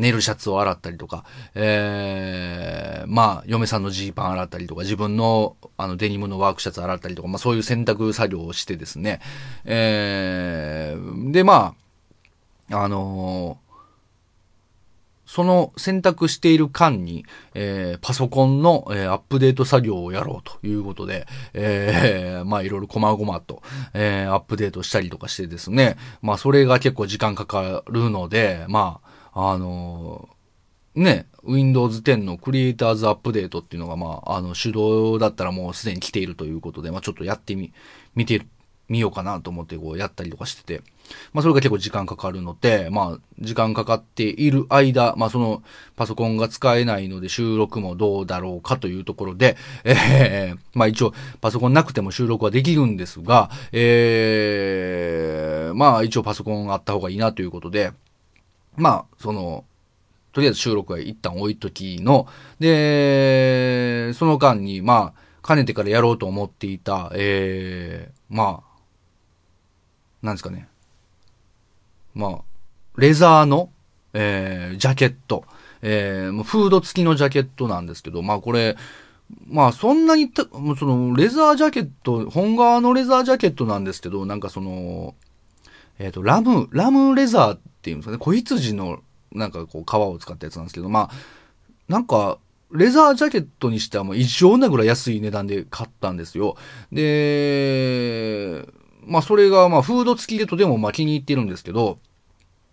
[0.00, 9.20] 寝るシャツを洗ったりとか、えー、まあ、嫁さんのジーパン洗ったりとか、自分の、あの、デニムのワークシャツ洗ったりとか、まあ、そういう洗濯作業をしてですね、
[9.64, 11.74] えー、で、ま
[12.72, 13.70] あ、あのー、
[15.26, 23.62] その選択している間に、えー、パソコンの、えー、アップデート作業をやろうということで、えー、まあいろいろ細々と、
[23.94, 30.28] えー、アップデートしたりとかしてですね、まあそれが結構時間かかるので、まあ、あの
[30.94, 37.72] ね、Windows 10のクリエイターズアップデートっていうのが、まあ、あの、手動だったらもうすでに来ているということで、まあ、ちょっとやってみ、
[38.14, 38.44] 見て
[38.88, 40.82] みようかなと思って、こう、やったりとかしてて、
[41.32, 45.62] まあ、それが結構時間かかるので、まあ、時間かかっている間、まあ、その、
[45.94, 57.92] パソコンが使えないので、収録もどうだろうかというところで、えー、まあ、一応、パソコンなくても収録はできるんですが、えー、まあ、一応パソコンがあった方がいいなということで、
[58.76, 59.64] まあ、その、
[60.32, 62.26] とりあえず収録は一旦置いときの、
[62.58, 68.70] で、その間に、まあ、かねてからやろうと思っていた、ええー、まあ、
[70.22, 70.68] なんですかね。
[72.14, 72.40] まあ、
[72.96, 73.70] レザーの、
[74.12, 75.44] えー、ジャケット。
[75.82, 78.76] えー、フード付きのジャケットなんですけど、まあこれ、
[79.46, 80.44] まあそんなにた、
[80.78, 85.14] その、レザージャケット、本側のレザージャケットなんですけど、なんかその、
[85.98, 89.00] えっ、ー、と、ラム、ラムレザーていうんですかね、子羊の
[89.32, 91.10] なんかこう皮を使ったやつなんですけど、まあ、
[91.88, 92.38] なんか、
[92.72, 96.56] レザージャケットにしてはもう異常なぐらい安い値段で買ったんですよ。
[96.92, 98.64] で、
[99.02, 101.98] まあそれがまあフード付きでとてもまあ気に入ってるんですけど、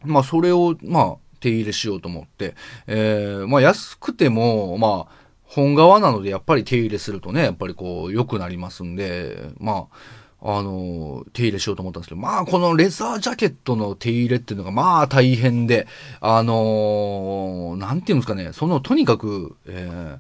[0.04, 9.96] まあそれをまあ手入れしようと思って、えー、まあ安くてもまあ本革なのでやっぱり手入れするとね、やっぱりこう良くなりますんで、まあ、
[10.42, 15.88] あの、手入れしようと思ったんですけど、まあ、このレザージャケットの手入れっていうのが、まあ、大変で、
[16.20, 20.20] あのなんていうんですかね、その、とにかく、え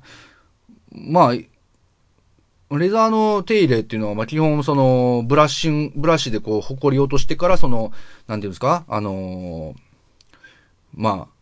[0.91, 7.93] ー、まあ、レザーの手入れっていうのは、まあ、基本、その、ブラッシング、ブラシでこう、埃り落としてから、その、
[8.27, 9.73] なんていうんですか、あの
[10.93, 11.37] まあ、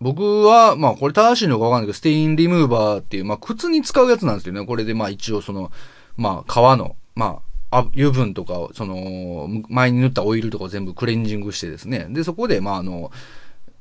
[0.00, 4.64] 僕は、まあ、これ正しいのかわかんないけど、ステインリムーバーっていう、まあ、靴に使うやつなんですよね。
[4.64, 5.72] これで、まあ、一応、その、
[6.16, 12.06] まあ、革の、まあ、あ油分とか、その、前に塗ったオイルとかを全部クレンジングしてですね。
[12.10, 13.10] で、そこで、まあ、あの、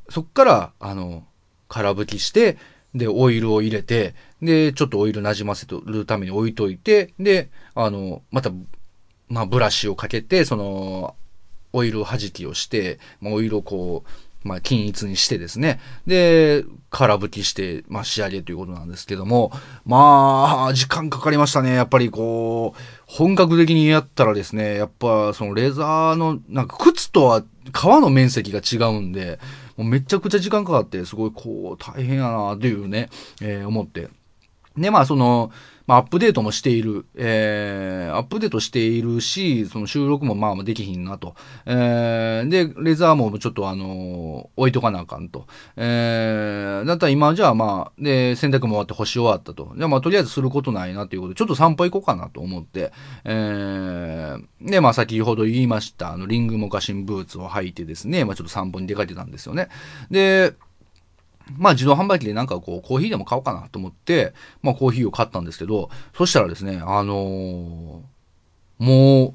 [0.09, 1.25] そっから、あの、
[1.67, 2.57] 空拭きして、
[2.95, 8.51] で、オイルを入れて、で、ちょっとオイル馴染ませるために置いといて、で、あの、また、
[9.27, 11.15] まあ、ブラシをかけて、その、
[11.73, 14.09] オイル弾きをして、まあ、オイルをこう、
[14.43, 15.79] まあ、均一にしてですね。
[16.07, 19.51] で、空拭きして、まあ、仕上げということなんですけども、
[19.85, 21.73] まあ、時間かかりましたね。
[21.75, 22.79] やっぱりこう、
[23.13, 27.43] 本格的にやったらですね、やっぱそのレザーの、なんか靴とは
[27.73, 29.37] 革の面積が違うんで、
[29.75, 33.09] もうめちゃくちゃ時間かかって、すごいこう、大変やなっていうね、
[33.41, 34.07] えー思って。
[34.77, 35.51] で、まあ、その、
[35.87, 41.35] まあ、アップデートもしている、えー、アップデートしているし、その収録もまあ、できひんなと。
[41.65, 45.47] えー、で、レザーもちょっとあの置いとかなあかんと。
[45.75, 49.73] えー、だったら今じゃあまあ、で、洗濯も終わって干し終わったと。
[49.75, 52.91] じゃあまあ、とりあえずすることないなということで、ちょっと散歩行こうかなと思って、
[53.23, 59.69] えー、で、まあ、先ほど言いました、あの、リングモカシンブーツを履いてですね、まあ、ちょっと散歩に出かけたんですよね。
[60.09, 60.53] で、
[61.57, 68.11] まあ自動販売機でなんかこうコーヒーでも買おうかなと思って、まあコーヒーを買ったんですけど、そしたらですね、あのー
[68.81, 69.33] もう、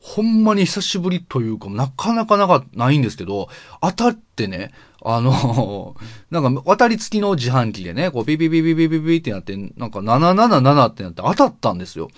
[0.00, 3.48] ほんまに久しぶりというか、なかなかなかないんですけど、
[3.80, 4.72] 当たってね、
[5.04, 5.94] あの
[6.30, 12.08] なんか渡り付きの自販機でね、こうピピピピピピピってなって、なんか777ってなって当たったんですよ。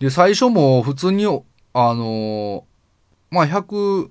[0.00, 1.26] で、最初も普通に、
[1.72, 2.64] あの
[3.30, 4.10] まあ100、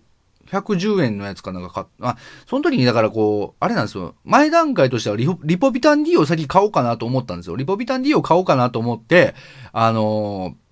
[0.52, 4.16] 110円のやつかなんか買っあ、その時にだからこう、あれなんですよ。
[4.24, 7.56] 前段階としてはリポリポビタン D を先買おうかなと思ったんですよ。
[7.56, 9.36] リポビタン D を買おうかなと思って、
[9.72, 10.70] あのー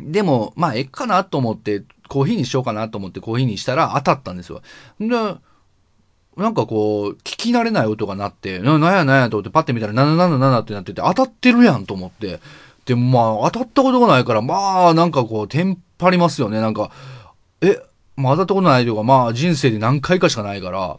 [0.00, 4.62] でも、まあ、えっかなと思って、コーヒーにしようかなと思ってコーヒーにしたら当たったんですよ。
[5.00, 12.40] で、なんかこう、聞き慣れない音が鳴って、な、なんやなんやと思ってパッて見たら777ってなってて当たってるやんと思って。
[12.86, 16.60] でまあ、当たったことがないから、まあ、なんかこう、テンパりますよね。
[16.60, 16.90] なんか、
[17.60, 17.82] え、
[18.18, 20.98] まあ当たったことないというか、まあ人生で何回かしかないから、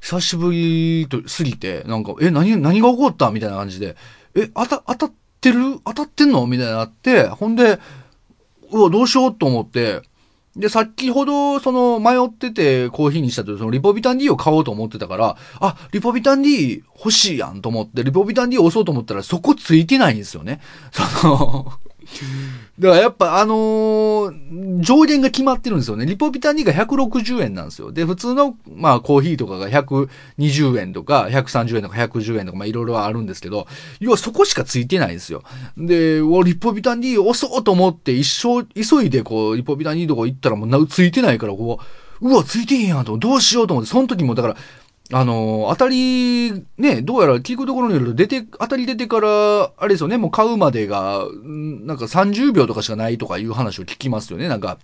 [0.00, 3.96] 久しぶりとすぎて、なんか、え、何、何が起こったみたいな感じで、
[4.34, 5.80] え、当た、当たってる？
[5.84, 6.46] 当たってんの？
[6.46, 7.78] みたいになって、ほんで、
[8.70, 10.02] うわ、どうしようと思って、
[10.56, 20.60] で、先ほど、その、迷っててコーヒーにしたという、その、リポビタン D を買おうと思ってたから、あ、リポビタン D 欲しいやんと思って、リポビタン D を押そうと思ったら、そこついてないんですよね。
[20.90, 21.72] その、
[22.78, 26.06] だからやっぱあのー上限が決まってるんですよね。
[26.06, 27.92] リポビタン D が160円なんですよ。
[27.92, 33.66] で、普通の、まあ、コーヒーとかが120円とか、130円とか110円とか、まあ、いろいろあるんですけど、
[34.00, 35.42] 要はそこしかついてないんですよ。
[35.76, 41.80] で、リポビタン D 押そうと思って、一生急いでこう、リポビタン D とか行ったらもうついてないから、こ
[42.20, 44.56] う、うわ、ついてへんやんと、どうしようと思って、その時もだから、
[45.10, 54.78] あの当たり、ね、どうやら聞くところによると、出て、当たり出てから、あれですよね、もう買うまでが、なんか30秒とかしかないとかいう話を聞きますよね、なんか。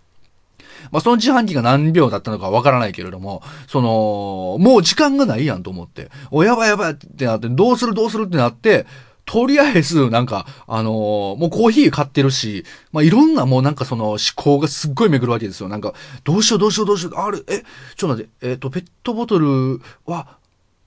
[0.91, 8.87] まあ、その自販機が何秒だったのかわからないけれども、その、もう時間がないやんと思って、お、やばいやばいってなって、どうするどうするってなって、
[9.27, 15.69] とりあえず、なんか、あのーもうコーヒー買ってるし、まあ、いろんなもうなんかその思考がすっごい巡るわけですよ。
[15.69, 17.63] なんか、どうしようどうしようどうしよう、あれ、え、
[17.97, 20.39] ちょっと待って、えっ、と、ペットボトルは、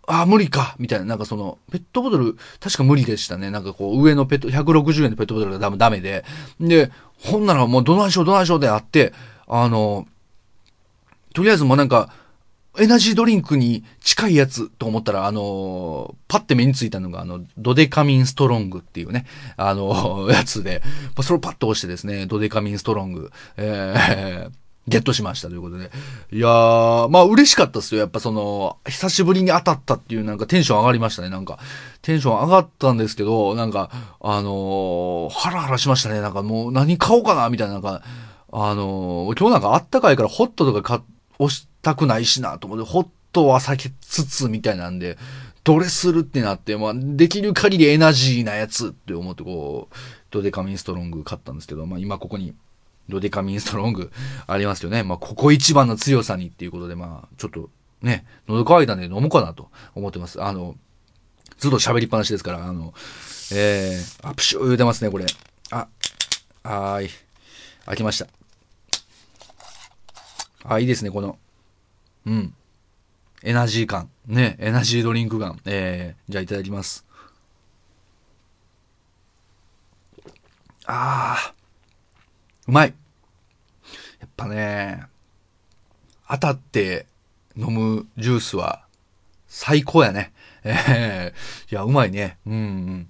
[0.08, 3.52] あ、無理か、みたいな、なんかその、ペットボトル、確か無理でしたね。
[3.52, 6.23] なんかこう、上のペット、160円のペットボトルがダメダメで。
[6.62, 9.13] で、ほんならもうどないしようどないしようであって、
[9.47, 10.08] あの、
[11.34, 12.13] とりあえずもうなんか、
[12.79, 19.25] エナジードリンクに近いやつと思ったら、あのパッて目についたのが、あの、ドデカミンストロングっていうね、
[19.57, 20.81] あの やつで、
[21.21, 24.51] それをパッと押してですね、ドデカミンストロング、えー、
[24.87, 25.91] ゲットしましたということで。
[26.31, 28.01] いやー、まあ嬉しかったっすよ。
[28.01, 31.29] やっぱその、久しぶりに当たったっていうなんかテンション上がりましたね。
[31.29, 31.59] なんか、
[32.01, 33.89] テンション上がったんですけど、なんか、
[34.21, 36.21] あのーハラハラしましたね。
[36.21, 38.01] なんかもう何買おうかなみたいな、なんか、
[38.53, 45.17] あのー今日なんかあったかいからホットとか買って押したくないしなと思って、ホットは避けつつみたいなんで、
[45.63, 49.95] どれするってなって、まあ、できる限りエナジーなやつって思ってこう、
[50.32, 52.54] ドデカミンストロング買ったんですけど、まあ今ここに、
[53.10, 54.12] ドデカミンストロング
[54.47, 55.04] ありますよね。
[55.04, 57.69] まあここ一番の強さにっていうことで、まあちょっと
[58.02, 60.41] ね、喉乾いたんで飲もうかなと思ってます。
[60.41, 60.76] あの、
[61.58, 62.93] ずっと喋りっぱなしですから、あの、
[63.54, 65.26] えー、あ、プシュー言うてますね、これ。
[65.72, 65.88] あ、
[66.64, 67.09] はーい。
[67.86, 68.36] 開きました。
[70.70, 71.38] あ、いいですね、この、
[72.26, 72.53] うん。
[73.41, 74.09] エナジー感。
[74.26, 75.61] ね、エナジードリンク感。
[75.65, 77.05] えー、じゃあいただきます。
[80.86, 82.93] あー、うまい。
[84.20, 85.05] やっぱね、
[86.30, 87.05] 当たって
[87.55, 88.86] 飲むジュースは
[89.47, 90.34] 最高やね。
[90.65, 92.38] えー、いや、うまいね。
[92.45, 93.09] うん、うん。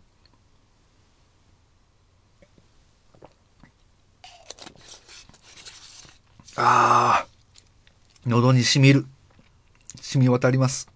[6.56, 7.37] あー、
[8.28, 9.06] 喉に染みる。
[10.02, 10.90] 染み渡ります。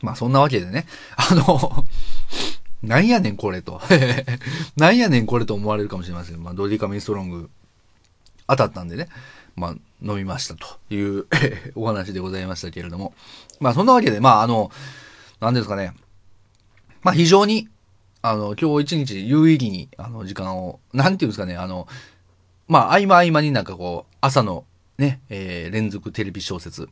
[0.00, 0.86] まあそんなわけでね、
[1.16, 1.84] あの、
[2.82, 3.80] なんやねんこれと。
[4.76, 6.42] なんやねんこれと思われるかもしれません。
[6.42, 7.50] まあ、ドリカミンストロング
[8.46, 9.08] 当たったんでね。
[9.56, 9.70] まあ、
[10.02, 11.26] 飲みましたという
[11.74, 13.12] お話でございましたけれども。
[13.58, 14.70] まあ、そんなわけで、まあ、あの、
[15.40, 15.92] なんですかね。
[17.02, 17.68] まあ、非常に、
[18.22, 21.88] あの、今日一日有意義に、あの、時間を、なんていうんですかね、あの、
[22.68, 24.64] まあ、合間合間になんかこう、朝の
[24.98, 26.88] ね、えー、連続テレビ小説。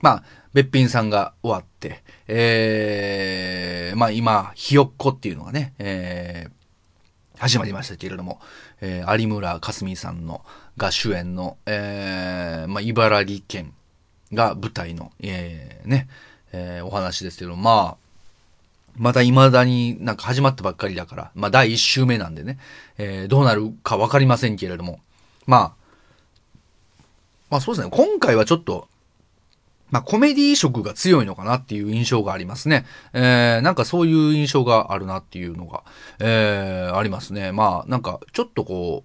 [0.00, 8.40] まあ、べっぴんさんが終わって、えー、まあ今、ひよっこっていうのがね、えー、始まりましたけれども、
[8.80, 10.44] えー、有村架純さんの、
[10.76, 13.72] が主演の、えー、まあ茨城県
[14.32, 16.08] が舞台の、えー、ね、
[16.52, 18.06] えー、お話ですけど、まあ、
[18.96, 22.58] まだ未だになんか始まったばっかりだから、まあ第一週目なんでね、
[22.98, 25.00] えー、どうなるかわかりませんけれども、
[25.46, 25.75] まあ、
[27.50, 28.88] まあそうですね、今回はちょっと、
[29.90, 32.86] まあコメディ色が強いのかなっていう印象がありますね。
[33.12, 35.84] えー、なんかそういう印象があるなっていうのが、
[36.18, 37.52] えー、ありますね。
[37.52, 39.04] まあなんかちょっとこ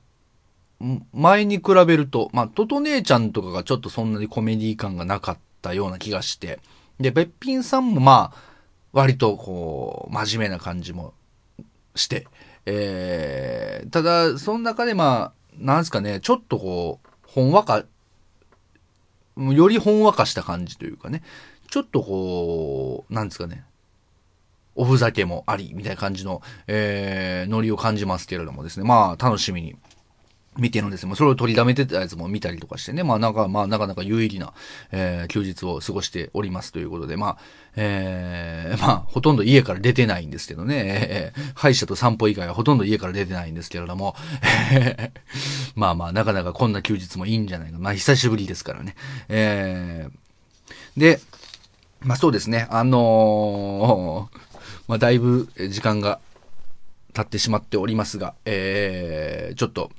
[0.81, 6.59] う、前に比べると、まあトト姉ちゃんとかがちょっとそんなにコメディ感がなかったような気がして、
[6.99, 8.51] で、べっぴんさんもまあ、
[8.91, 11.13] 割とこう、真面目な感じも
[11.95, 12.27] して、
[12.65, 17.85] えー、ただ、その中でまあ、なんですかね、ちょっとこう、ほんわか
[19.53, 21.23] よりほんわかした感じというかね、
[21.69, 23.63] ちょっとこう、なんですかね、
[24.75, 29.75] おふざけもあり、みたいな感じの、えー、ノリを感じますけれどもですね、まあ、楽しみに。
[30.57, 31.15] 見てるんですよ。
[31.15, 34.53] それを取りだめてたやつも見たりとかしてね、まあなんか、まあなかなか有意義な、
[34.91, 37.37] えー、休日を過ごしておりますということで、まあ、
[37.77, 44.15] えー、 まあ、ほとんど家から出てないんですけどね、えー、歯医者と散歩以外はほとんど家から出てないんですけれども、
[45.75, 47.79] まあまあ、なかなかこんな休日もいいんじゃないか。
[47.79, 48.95] まあ、久しぶりですからね。
[49.29, 51.21] えー、で、
[52.01, 54.37] まあそうですね、あのー、
[54.89, 56.19] まあだいぶ時間が
[57.13, 59.91] 経ってしまっておりますが、えー、ちょっと、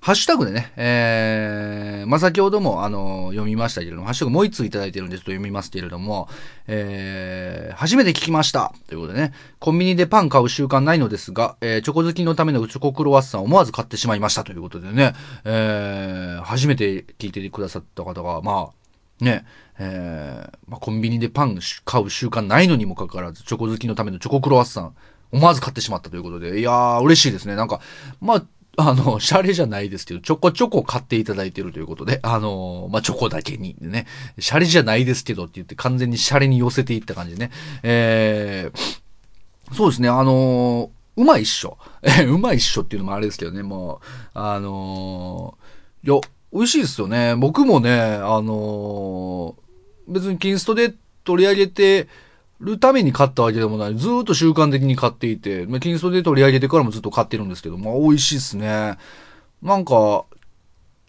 [0.00, 6.28] ハッシュタグでね、えー、まあ、先ほども、あの、読みましたけれども、ハッシュタグもう一通いただいてるんですと読みますけれども、
[6.66, 15.14] えー、初めて聞きましたということでね、コンビニでパン買う習慣ないのですが、えー、チョコ好きのためのチョコクロワッサン思わず買ってしまいましたということでね、
[15.44, 19.44] えー、初めて聞いてくださった方が、まあ、ね、
[19.78, 24.94] えー、まあ、コンビニでパン買う習慣ないのにもかかわらず、チョコ好きのためのチョコクロワッサン、
[25.32, 27.56] 思わず買ってしまったということで、いやー、嬉しいですね。
[27.56, 27.80] なんか、
[28.20, 28.44] まあ、
[28.78, 34.06] あの、シャレじゃないですけど、ちょこちょこ買っていただいてるということで、あの、まあ、チョコだけにね、
[34.38, 37.52] シャレじゃないですけどって言って完全にシャレに寄せていった感じでね。
[37.82, 41.76] えー、そうですね、あのうまいっしょ。
[42.02, 44.00] え、うまいっしょっていうのもあれですけどね、も
[44.34, 45.58] う、あの
[46.04, 46.18] いや、
[46.52, 47.34] 美味しいですよね。
[47.36, 49.54] 僕もね、あの
[50.08, 50.94] 別にキンストで
[51.24, 52.08] 取り上げて、
[52.62, 53.96] るために買ったわけでもない。
[53.96, 58.96] ずっと習慣的に買っていて、まあ、金で取り上げてからもずっと買ってるんですけど、まあ、美味しいっすね。
[59.62, 60.24] なんか、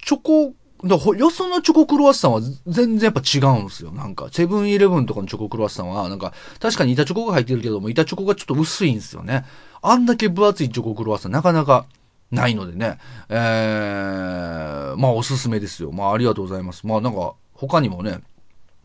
[0.04, 3.92] チョコ、だよそのチョコクロワッサンは全然やっぱ違うんですよ。
[3.92, 9.46] なんか、セブンイレブンとかのチョコクロワッサンは、なんか、確かに板チョコが入ってるけども、板チョコがちょっと薄いんですよね。
[9.82, 11.86] あんだけ分厚いチョコクロワッサンなかなか
[12.32, 12.98] ないのでね。
[13.30, 15.92] えー、まあおすすめですよ。
[15.92, 16.86] まあありがとうございます。
[16.86, 18.20] まあなんか、他にもね、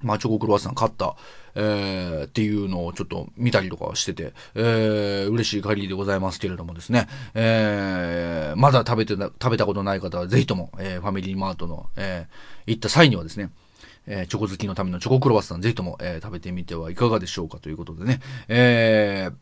[0.00, 1.16] まあチョコクロワッサン買った、
[1.54, 13.50] えー、っていうのをちょっと見たりとかしてて、えー、嬉しい限りでございますけれどもですね、えー、まだ食べてな、食べたことない方はぜひとも、えー、ファミリーマートの、えー、行った際にはですね、
[14.06, 19.34] えー、チョコ好きのためのチョコクロワッサンぜひとも、えー、食べてみてはいかがでしょうかということでね、えー、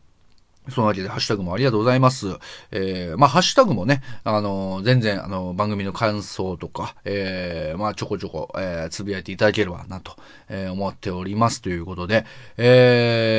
[0.69, 2.27] そのわけで、ハッシュタグもありがとうございます。
[2.71, 10.15] えー、まあ、ハッシュタグもね、あのー、全然、あのー、番組の感想とか、えー、まあ、ちょこちょこ、えー、つぶやいていただければな、と、
[10.49, 12.25] えー、思っておりますということで、
[12.57, 13.37] え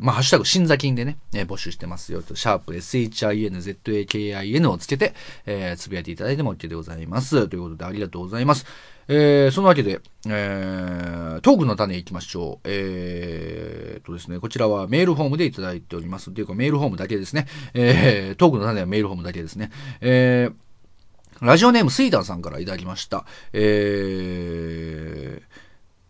[0.00, 5.14] ー、まあ、ハッシュタグ、新座金でね、えー、募集してますよと、シャープ SHINZAKIN をつけて、
[5.46, 7.48] えー、つぶやいていただいても OK でございます。
[7.48, 8.66] ということで、ありがとうございます。
[9.08, 12.68] えー、そのわけで、えー、トークの種行きましょう。
[12.68, 16.30] えー、とですね、こちらはメールフォームでいただいております。
[16.30, 17.46] というか、メールフォームだけですね。
[17.74, 19.70] えー、トークの種はメールフォームだけですね。
[20.00, 23.26] えー、ラジオネームスイダーさんからいただきました。
[23.52, 25.54] えー、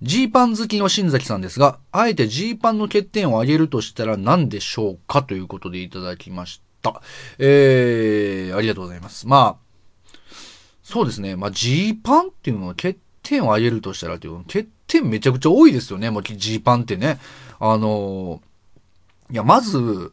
[0.03, 7.01] ジーパン好きの新崎さんですが、あえてジーパンの欠点を挙げるとしたら何でしょうかということでいただきました。
[7.39, 9.27] えー、ありがとうございます。
[9.27, 9.64] まあ、
[10.85, 11.35] そうですね。
[11.35, 16.11] まあ、ジーパンっていうのは欠点を挙げるとしたらっていう、欠点めちゃくちゃ多いですよね。
[16.11, 17.19] もうジーパンってね。
[17.59, 18.43] あの
[19.31, 20.13] いや、まず、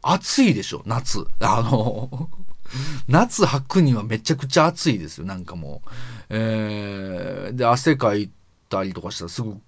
[0.00, 1.26] 暑いでしょ、夏。
[1.40, 2.30] あの
[3.06, 5.90] 夏履くにはめちゃくちゃ暑いですよ、なんかもう。
[6.30, 8.30] えー、で、汗かい
[8.70, 9.58] たりとかしたらすぐ、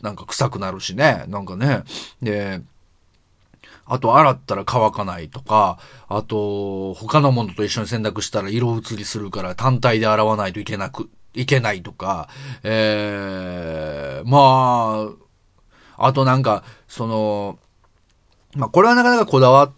[0.00, 1.26] なんか臭くなるしね。
[1.28, 1.84] なんかね。
[2.22, 2.62] で、
[3.86, 5.78] あと、洗ったら乾かないとか、
[6.08, 12.28] あと、他のものと一緒に洗濯したら色移りするから単体で洗わないといけなく、いけないとか、
[12.64, 15.08] えー、ま
[15.98, 17.58] あ、あとなんか、その、
[18.54, 19.72] まあ、これはなかなかこだわっ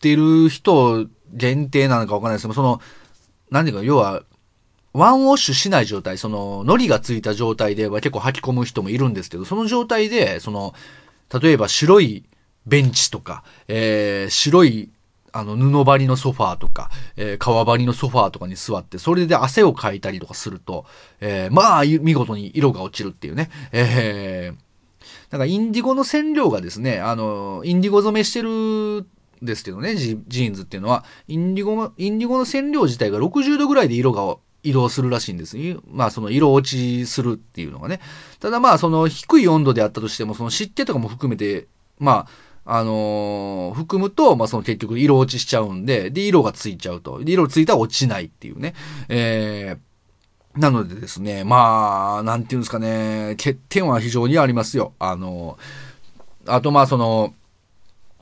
[0.00, 2.80] てる人限定なのかわかんないですけど、その、
[3.50, 4.22] 何ていうか、要は、
[4.94, 10.72] ワンウォッシュしない状態、その、糊がついた状態では結構吐き込む人もいるんですけど、その状態で、その、
[11.40, 12.24] 例えば白い
[12.66, 14.90] ベンチとか、えー、白い
[15.36, 20.86] あの、布張りのソファーとか、えー、革張りのソファーとかに座って、それで汗をかいたりとかすると、
[21.20, 23.50] えー、まあ、見事に色が落ちるっていうね。
[23.72, 29.06] えー、なんかインディゴの染料がですね、あの、インディゴ染めしてるん
[29.42, 35.56] ですけどね、ジジーンズっていうのは、インディゴ、インディゴの染料自体が60度ぐらいで色が移動するらしいんです。
[35.90, 37.98] まあその色落ちするっていうのがね。
[38.38, 41.66] ただまあその低い温度であったとしても、その湿気とかも含めて、
[41.98, 42.28] まあ、
[42.66, 47.22] あのー、含むと、まあ、その結局色落ちしちゃうんで、で、色がついちゃうと。
[47.22, 48.74] で、色ついたら落ちないっていうね。
[49.08, 54.94] えー、なのでですね、まあ、なんていうんですかね、欠点は非常にありますよ。
[54.98, 55.58] あの、
[56.46, 57.34] あとまあその、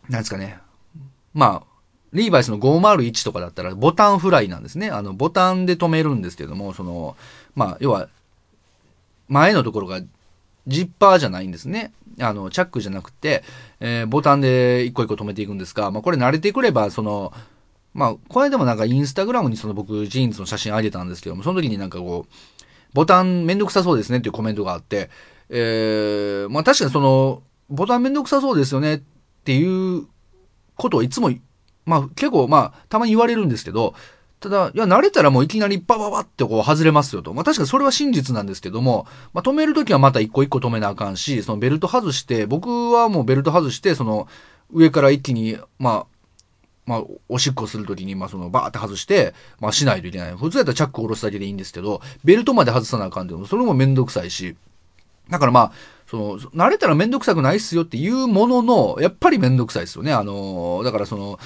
[0.09, 0.59] なんですかね。
[1.35, 1.73] まあ、
[2.13, 4.91] リーバイスの501とかだったらボタンフライなんですね。
[4.91, 7.17] あの、ボタンで止めるんですけども、その、
[7.55, 8.09] まあ、要は、
[9.29, 10.01] 前のところが
[10.67, 11.93] ジッパーじゃないんですね。
[12.21, 13.43] あの、チャックじゃなくて、
[13.81, 17.33] えー、ボタンで一個一個止めていくんですが、まあ、これ慣れてくれば、その、
[17.95, 22.35] まあ、これでもなんかインスタグラムにその僕、ジーンズの写真あげたんですけども、その時になんかこう、
[22.95, 25.11] ボタンめんどくさそうですねっていうコメントがあって、
[25.49, 29.03] えー、まあ確かにその、ボタンめんどくさそうですよねっ
[29.45, 30.07] ていう
[30.77, 31.31] ことをいつも、
[31.85, 33.95] まあ結構まあ、たまに言われるんですけど、
[34.43, 37.33] ただ、いや、慣れたらもういきなりバババってこう外れますよと。
[37.33, 44.27] まあ確かにそれは真実なんですけども、まあ止めるときはまた一個一個止めなあかんし、そのベルト外して、僕はもうベルト外して、その
[44.73, 46.07] 上から一気に、まあ、
[46.85, 50.37] まあ、おしっこするときに、まあ、その、バーって外して、まあ、しないといけない。
[50.37, 54.57] 普通やったらチャック下ろすだけでいいんですけど、ベルトまで外さなあかんっていうのそれもめんどくさいし。
[55.31, 55.73] だからまあ、
[56.09, 60.13] その、慣れたらめんどくさくないっすよっていうものの、やっぱりめんどくさいですよね。
[60.13, 61.39] あの、だからその、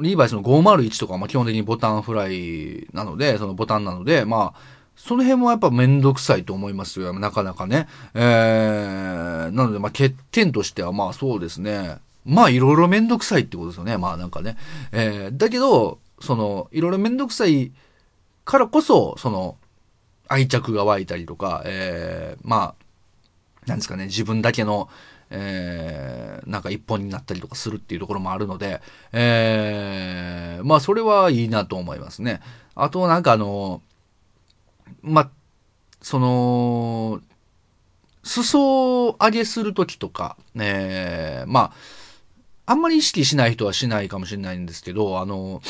[0.00, 4.60] リーバイスの501とかはまあ基本的にボタンフライなので、そのボタンなので、まあ、
[4.96, 7.18] その辺もやっぱめんどくさいと思いますよ。
[7.18, 7.88] なかなかね。
[8.14, 11.98] えー、なのでまあ欠点としてはまあそうですね。
[12.24, 13.96] まあいろいろめんどくさいってことですよね。
[13.96, 14.56] まあなんかね。
[14.92, 17.72] えー、だけど、その、いろいろめんどくさい
[18.44, 19.56] からこそ、その、
[20.28, 22.74] 愛着が湧いたりとか、えー、まあ、
[23.66, 24.88] なんですかね、自分だけの、
[25.34, 32.40] えー、なんか一本になったりとかするっていうところもあるので、えー、まあそれはいいなと思いますね。
[32.74, 33.80] あとなんかあの、
[35.02, 35.30] ま、
[36.02, 37.20] その、
[38.24, 41.72] 裾を上げするときとか、えー、ま
[42.66, 45.60] あ、あんまり意識しない人はしないかもしれないんですけど、あの、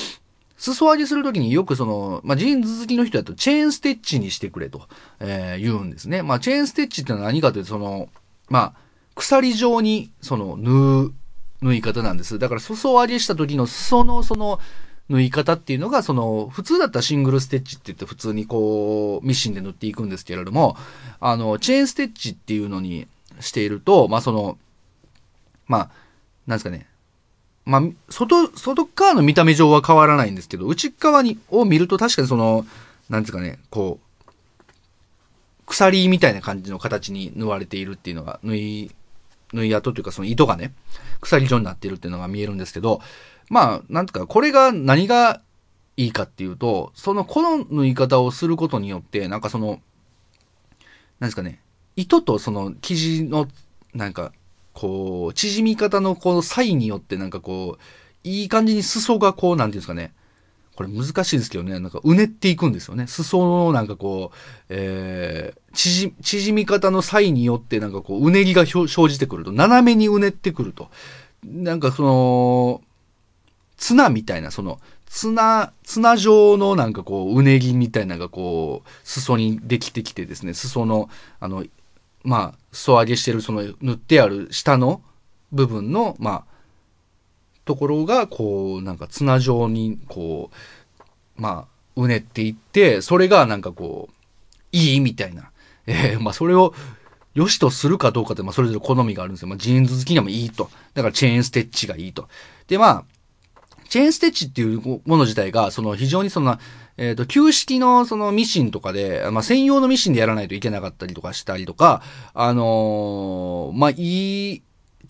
[0.58, 4.86] 裾上げするときによくその、まあ、ジーンズ好きの人だとチェーンステッチにしてくれと、
[5.18, 6.22] えー、言うんですね。
[6.22, 8.08] まあ、チェーンステッチってのは何かというと、その、
[8.48, 8.74] まあ、
[9.16, 11.14] 鎖状に、その、縫う、
[11.62, 12.38] 縫い方なんです。
[12.38, 14.60] だから、裾上げした時の裾の、その、
[15.08, 20.76] 縫い方っていうのが、その、普通だったらシングルステッチって言って普通にこう、ミシンで縫っていくんですけれども、
[21.20, 23.06] あの、チェーンステッチっていうのに
[23.40, 24.58] していると、まあ、その、
[25.66, 25.90] まあ、
[26.46, 26.86] なんですかね。
[27.64, 32.66] まあ、外、外側の見た目上は変わらないんですけど、内側に、を見ると確かにその、
[33.08, 34.12] なんですかね、こう、
[35.66, 38.90] 鎖みたいな感じの形に縫われているっていうのが、縫い
[39.52, 40.72] 縫い跡というかその糸がね、
[41.20, 43.00] 鎖状になってるっていうのが見えるんですけど、
[43.48, 45.42] まあ、なんとか、これが何が
[45.96, 49.80] いいかっていうと、その、この縫い方をすることによって、なんかその、
[51.20, 51.60] なんですかね、
[51.96, 53.46] 糸とその生地の、
[53.94, 54.32] なんか、
[54.72, 57.82] こう、縮み方のこの差異によってなんかこう、
[58.24, 60.14] いい感じに裾がこう、なんていうんですかね、
[60.74, 63.06] これ難しいですけどね、なんかうねっていくんですよね。
[63.06, 64.36] 裾のなんかこう、
[64.70, 70.90] えー、縮、縮み方の際によってなんかこう、うねりが生じてくると、斜めにうねってくると。
[71.44, 72.80] なんかその、
[73.76, 81.64] 綱みたいな、その、綱、綱状のなんかこう、うねりみたいなのがこう、裾にできてきてですね、裾の、あの、
[82.24, 85.02] まあ、裾上げしてるその塗ってある下の
[85.50, 86.51] 部分の、まあ、
[87.64, 90.50] ところが、こう、なんか綱状に、こ
[91.38, 94.14] う、まあ、うねっていって、それがなんかこう、
[94.72, 95.50] いいみたいな。
[95.86, 96.74] えー、まあ、それを、
[97.34, 99.48] 良しとするかどうかって、まあ、それぞれ好みがあるんですよ。
[99.48, 100.70] まあ、ジーンズ好きにもいいと。
[100.94, 102.28] だから、チェーンステッチがいいと。
[102.66, 103.04] で、まあ、
[103.88, 106.58] チェーンステッチっていうもの自体が、その非常にその、
[106.98, 112.02] えっ、ー、と、旧式のそのミシンとかで、まあ、専用のミシンでやらないといけなかったりとかしたりとか、
[112.34, 114.62] あのー、まあ、いい、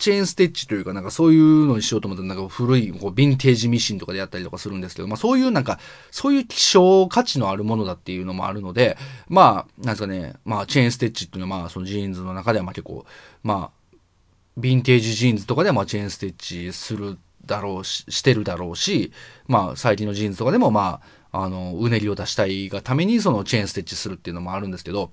[0.02, 5.78] チェーンステッチというか、なんかそういうのにしようと思ったら、なんか古い、こう、ヴィンテージミシンとかでやったりとかするんですけど、まあそういうなんか、
[6.10, 8.98] そういう希少価値のあるものだっていうのもあるので、
[9.28, 13.06] まあ、なんですかね、まあチェーンステッチっていうのはまあそのジーンズの中ではまあ結構、
[13.44, 13.96] まあ、
[14.58, 19.12] ヴィンテージジーンズとかではまあチェーンステッチするだろうし、してるだろうし、
[19.46, 21.00] まあ最近のジーンズとかでもま
[21.30, 25.12] あ、あの、うねりを出したいがためにそのチェーンステッチするっていうのもあるんですけど、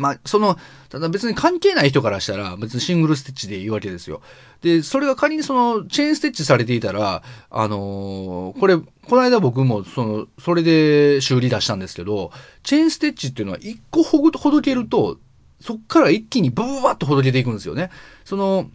[0.00, 0.56] まあ、その、
[0.88, 4.22] ただ別に関係ない人からしたら、別にシングルステッチでいいわけですよ。
[4.62, 12.32] で、それが仮にその、チェーンステッチされていたら、あのーこれ、この間僕も、その、それで修理出したんですけど、
[12.62, 15.18] チェーンステッチっていうのは一個ほぐほどけると、
[15.60, 17.90] そっから一気にブワーッとほどけていくんですよね。
[18.24, 18.70] その、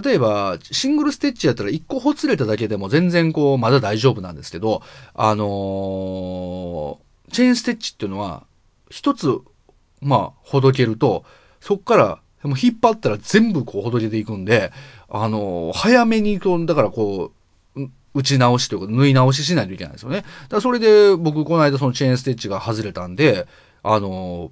[0.00, 4.82] 例えば、シングルステッチやったら一個ほつれただけでも全然こう、まだ大丈夫なんですけど、
[5.14, 8.46] あのーチェーンステッチっていうのは、
[8.90, 9.38] 一つ
[10.00, 11.24] まあ、ほどけると、
[11.60, 14.72] そっから、も引っ張ったら全部こうほどけていくんで、
[15.08, 17.32] あの、早めに、だからこ
[17.76, 17.80] う、
[18.14, 20.18] 打ち直しというか、縫い直ししないといけないんですよね。
[20.18, 23.46] だからそれで僕、この間そのチェーンステッチが外れたんで、
[23.82, 24.50] あの、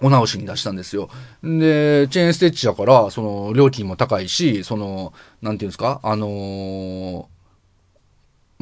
[0.00, 1.08] お直しに出したんですよ。
[1.42, 7.28] で、チェーンステッチだから、その、料金も高いし、その、なんていうんですか、あの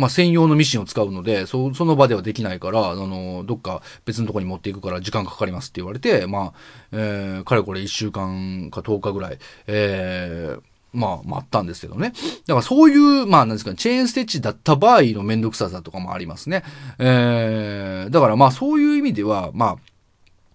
[0.00, 6.52] まあ、専用のミシンを使うので、そその場ではできないから、あの、どっか別のとこに持っていくから時間かかりますって言われて、まあ、
[6.92, 12.12] えー、かれこれ1週間か10日ぐらい、えー、まあ、待ったんですけどね。
[12.46, 16.64] だからそういう、まあ、なんですか、チェーンステッチだった場合のめんどくささとかもありますね。
[16.98, 19.76] えー、だからまあ、そういう意味では、まあ、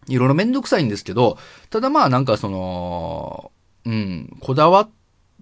[0.07, 1.37] いろいろめんどくさいんですけど、
[1.69, 3.51] ただまあ、なんかその、
[3.85, 4.89] うん、こだわ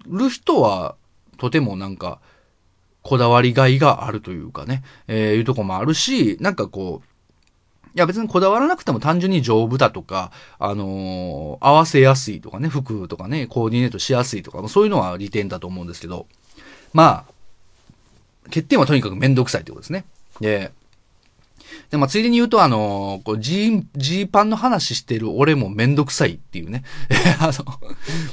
[0.06, 0.96] る人は、
[1.38, 2.20] とてもなんか、
[3.04, 7.06] こだわりがいがあるというかね、えーいうとこもあるし、なんかこう、
[7.94, 16.26] いや別にこだわらなくても単純に丈夫だとか、あのー合わせやすいとかね、服とかね、コーディネートしやすいとか、そういうのは利点だと思うんですけど、
[16.94, 20.06] まあ、欠点はとにかくめんどくさいってことですね。
[20.40, 20.72] で、
[21.90, 26.84] で、まあ、ついでに言うと、あのこう、ジー、ジーパンの話してる俺もめんどくさいっていうね。
[27.40, 27.80] あの、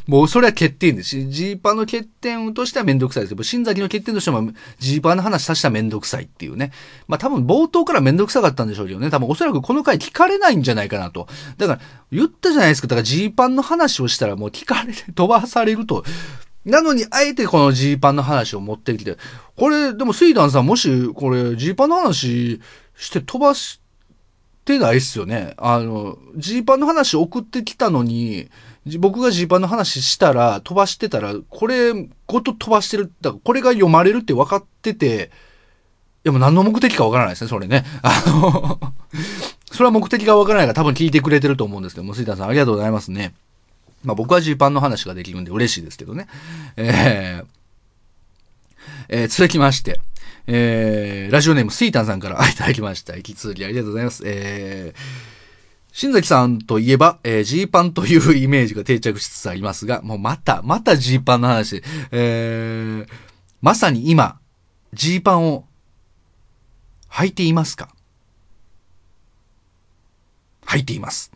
[0.08, 6.72] もうそれは欠点ですし、ジーパンの欠点としてはめんどくさいですけど、新崎の欠点としても、ジーパンの話させたらめんどくさいっていうね。
[7.08, 9.10] まあ、多分冒頭からめんどくさかったんでしょうけどね。
[9.10, 11.28] 多分おそらくこの回聞かれないんじゃないかなと。
[11.58, 11.80] だから、
[12.12, 12.88] 言ったじゃないですか。
[12.88, 16.04] だからジーパンの話をしたらもう聞かれる、飛ばされると。
[16.66, 19.18] なのに、あえてこのジーパンの話を持ってきて、
[19.56, 22.62] これ、でも、スイダンさん、もし、これ、ジーパンの話
[22.96, 23.82] して飛ばし
[24.64, 25.56] てないっすよね。
[25.58, 28.50] あの、ジーパンの話送ってきたのに、
[29.00, 31.94] 僕がジーパンの話したら、飛ばしてたら、これ
[32.28, 33.12] ごと飛ばしてる。
[33.22, 35.32] だから、これが読まれるって分かってて、
[36.24, 37.84] いや、もう何の目的か分からないですね、それね。
[38.04, 38.80] あの、
[39.72, 43.34] それは目的が分からないから多分聞いてくれてると思うんですけども、スイダンさんありがとうございますね。
[44.04, 46.28] まあ僕はジーパンの話ができるんで嬉しいですけどね。
[46.78, 47.46] えー、
[49.10, 50.00] えー続きまして、
[50.48, 53.16] えー、ラジオネームスイタンさんから いただきました。
[53.16, 54.24] 引き続きありがとうございます。
[54.26, 55.00] えー、
[55.92, 61.84] 新崎さんといえば、えー、ジーパンというイメージが定着しつつありますが、もうまた、またジーパンの話。
[62.12, 63.14] えー、
[63.62, 64.40] まさに今、
[64.94, 65.66] ジーパンを
[67.12, 67.90] 履いていますか？
[70.66, 71.32] 履いています。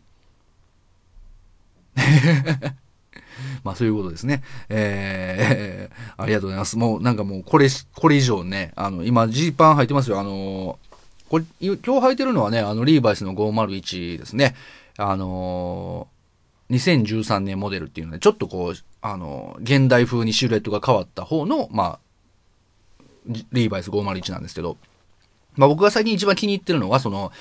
[3.64, 4.44] まあそういうことですね。
[4.70, 6.78] えー、 ありがとうございます。
[6.78, 10.20] もうなんかもうこれ、これ以上ね、あの、今ジーパン履いてますよ。
[10.20, 10.80] あの
[11.30, 14.56] これ、今日履いてるのはね、あの、リーバイスの501ですね。
[14.98, 16.08] あの
[16.70, 22.00] 2013年モデルっていうので、ちょっとこう、あの現代風にシルエットが変わった方の、まあ、
[23.52, 24.78] リーバイス501なんですけど、
[25.56, 27.32] まあ僕が最近一番気に入ってるのは、その、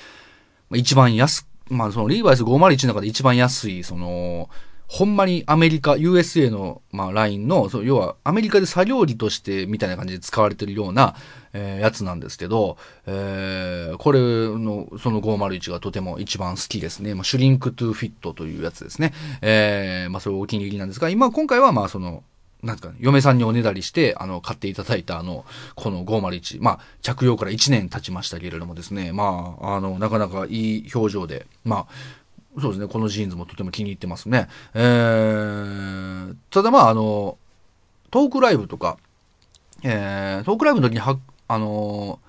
[0.73, 4.49] 一番安く、まあそのリーバイス501の中で一番安い、その、
[4.87, 11.15] ほんまにアメリカ、USA の、まあ、ラインの、そう要はアメリカで作業着としてみたいな感じで使われてるような、
[11.53, 17.15] えーやつなんですけど、えーこれの、その501がとても一番好きですね。
[17.15, 19.13] まあ、 shrink to fit というやつですね。
[19.41, 22.23] えーまあ、それお気に入りなんですが、今、今回はまあ、その、
[22.65, 25.45] なんかね、嫁さんにおねだりして、あの、買っていただいたあの、
[25.75, 26.61] この501。
[26.61, 34.47] まあ、着用から1年経ちましたけれどもですね、まあ、あの、なかなかいい表情で、まあ、そうですね、このジーンズもとても気に入ってますね。
[34.73, 37.37] えー、ただまあ、あの、
[38.09, 38.97] トークライブとか、
[39.83, 42.19] えー、トークライブの時には、あの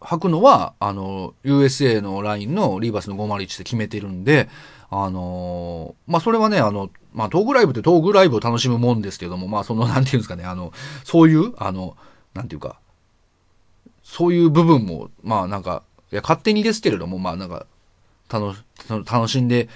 [0.00, 4.50] 履くのは、あの、USA のラインのリーバスの501で決めてるんで、
[4.96, 10.72] あのまあ、それはね、あの、まあ、トークライブってトークライブを楽しむもんですけども、まあ、その、 なんていうんですかね、あの、
[11.02, 11.96] そういう、あの、
[12.32, 12.78] なんていうか、
[14.04, 15.82] そういう部分も、まあ、なんか、
[16.12, 17.66] いや、勝手にですけれども、まあ、なんか、
[18.28, 19.68] 楽し、楽しんで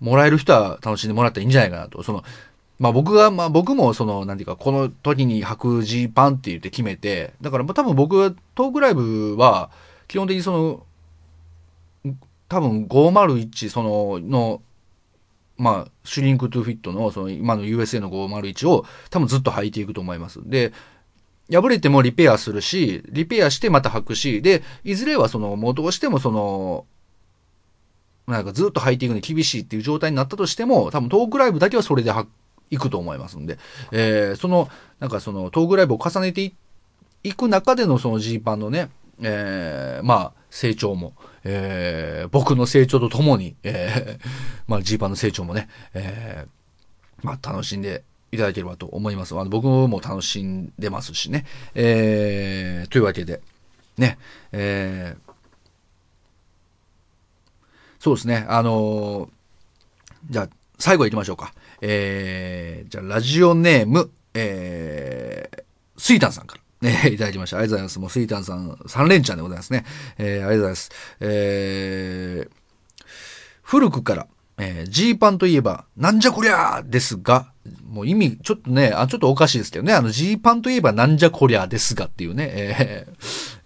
[0.00, 2.02] もらえる人は楽しんでもらったらいいんじゃないかなと。
[2.02, 2.22] その、
[2.78, 9.70] まあ僕が、まあ僕もその、なんていうか、この時に履くジーパンって言って決めて、だからま多分僕はトークライブは、
[10.08, 12.14] 基本的にその、
[12.48, 14.62] 多分501、その、の、
[15.58, 20.40] まあ、シュリンクトゥフィットの、その今の USA の501を多分ずっと履いていくと思います。
[20.44, 20.72] で、
[21.50, 26.86] 破れてもリペアするし、リペアしてまた履くし、で、いずれはその、もうどうしてもその、
[28.26, 32.26] なんかずっと履いていくのに厳しいっていう状態になったとしても、多分トークライブだけはそれで履
[32.78, 33.58] くと思いますんで、
[33.92, 36.52] えー、その、なんかそのトークライブを重ねて
[37.22, 38.90] いく中でのそのジーパンのね、
[39.20, 41.14] えー、まあ、成長も、
[41.48, 44.26] えー、僕の成長とともに、えー、
[44.66, 49.34] まあ、ジーパンの成長もね、えー、まあ、楽しんでいただければと思います。
[49.38, 51.46] あの僕も楽しんでますしね。
[51.76, 53.40] えー、というわけで、
[53.96, 54.18] ね、
[54.50, 55.32] えー、
[58.00, 60.48] そうですね、あのー、じゃあ、
[60.80, 61.54] 最後行きましょうか。
[61.80, 65.62] えー、じゃあ、ラジオネーム、えー、
[65.96, 66.65] スイタンさんから。
[66.80, 67.58] ね、 いただきました。
[67.58, 67.98] ありがとうございます。
[67.98, 69.84] もうスイタンさん、3連チャンでございますね。
[70.18, 70.90] えー、ありがとうございます。
[71.20, 73.04] えー、
[73.62, 74.26] 古くから、
[74.58, 77.52] えー、ジーパンといえば、なんじゃこりゃーですが、
[77.86, 83.14] もう意味、ちょっとね、あ、ちょっとおかしいですけどね、あの、ジーパンといえばなんじゃこりゃですがっていうね、 えー、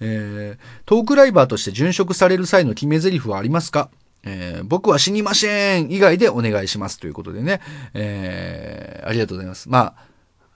[0.01, 3.91] えー、トークライバーとして殉職される際の決め台詞はありますか？
[4.23, 7.63] えー、僕は死にません以外でお願いしますということでね、
[7.95, 9.71] えー、ありがとうございます。
[9.71, 10.05] まあ、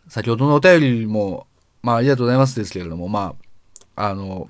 [0.09, 1.47] 先ほどのお便りも、
[1.85, 3.35] まあ、ありがとうございますですけれども、ま
[3.95, 4.49] あ、あの、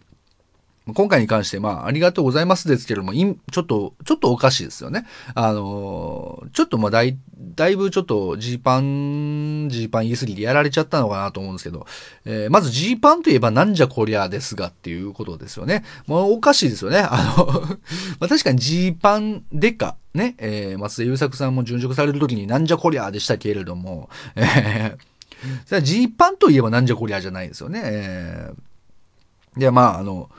[0.95, 5.05] 今回に関して、まあ、ありがとうございますですけれども、ちょっと、ちょっとおかしいですよね。
[5.35, 7.19] あの、ちょっとまあ、だい、
[7.57, 11.87] だいぶちょっとジーパン、ジーパン言い過ぎてやられちゃったのかなと思うんですけど、
[12.25, 15.85] えー、まずジーパンといえばなんじゃこりゃですがっていうことですよね。
[16.07, 16.99] もうおかしいですよね。
[16.99, 17.47] あの
[18.21, 25.14] まあ、確かにジーパンでか、ね、えー、松田優作さんも殉職される時になんじゃこりゃでしたけれども、えー、
[25.67, 27.81] それジーパンといえばなんじゃこりゃじゃないですよね。
[27.85, 30.31] えー、で、まあ、あの、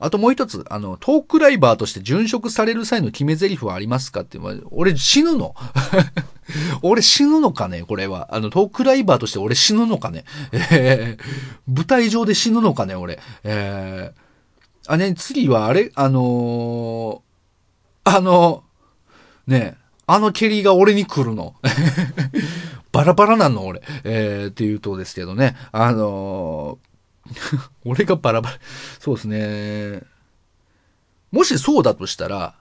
[0.00, 4.38] あともう一つ、あの、トークライバーとして殉職される際の決め台詞はありますかって、
[4.70, 5.54] 俺死ぬの？
[6.82, 7.84] 俺死ぬのかね？
[7.84, 8.28] これは。
[8.32, 10.24] あの、トークライバーとして俺死ぬのかね？
[10.52, 11.22] えー、
[11.66, 12.94] 舞台上で死ぬのかね？
[12.94, 13.18] 俺。
[13.44, 15.90] えー、あ、ね、次はあれ？
[15.94, 18.62] あのー、あの、
[19.46, 21.54] ねあの蹴りが俺に来るの。
[22.94, 23.82] バラバラなの俺。
[24.04, 25.56] えー、っていうとですけどね。
[25.72, 26.94] あのー
[27.84, 28.58] 俺がバラバラ。
[29.00, 30.02] そうですね。
[31.32, 32.54] もしそうだとしたら、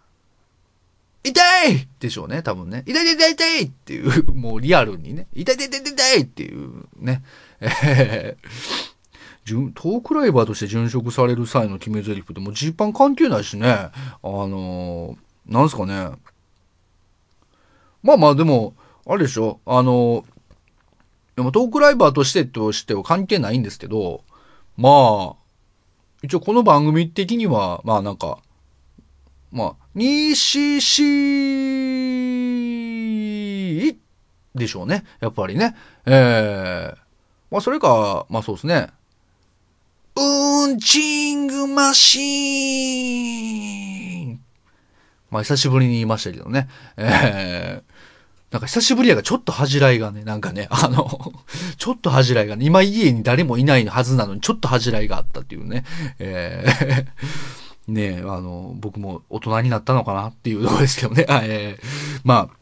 [1.23, 2.83] 痛いでしょうね、多分ね。
[2.87, 5.27] 痛い痛い痛いっていう、 もうリアルにね。
[5.33, 7.23] 痛い痛い痛い痛いっていうね。
[7.59, 13.67] えー、トークライバーとして殉職される際の決め台詞ってもうジーパン関係ないしね。
[13.69, 13.91] あ
[14.23, 16.09] のー、なんすかね。
[18.01, 18.75] まあまあでも、
[19.05, 19.59] あれでしょ？
[19.65, 20.23] あの、
[21.35, 24.23] でもトークライバーとしてとしては関係ないんですけど、
[24.77, 25.35] まあ、
[26.21, 28.39] 一応この番組的には、まあなんか、
[29.51, 31.03] まあ、西し
[34.55, 35.03] でしょうね。
[35.19, 35.75] やっぱりね。
[36.05, 36.97] ええー、
[37.51, 38.87] まあそれか、まあそうですね。
[40.15, 44.39] うんチングマシーン。
[45.29, 46.69] まあ久しぶりに言いましたけどね。
[46.95, 47.92] ええー
[48.53, 51.33] なんか久しぶりやがちょっと恥じらいがね、なんかね、あの
[51.79, 55.83] ちょっと恥じらいがね、今家に誰もいないはずなのにちょっと恥じらいがあったっていうね、
[56.19, 57.05] えー
[57.91, 62.55] ねえあの、僕も大人になったのかなっていうところですけどね、えー、まあ、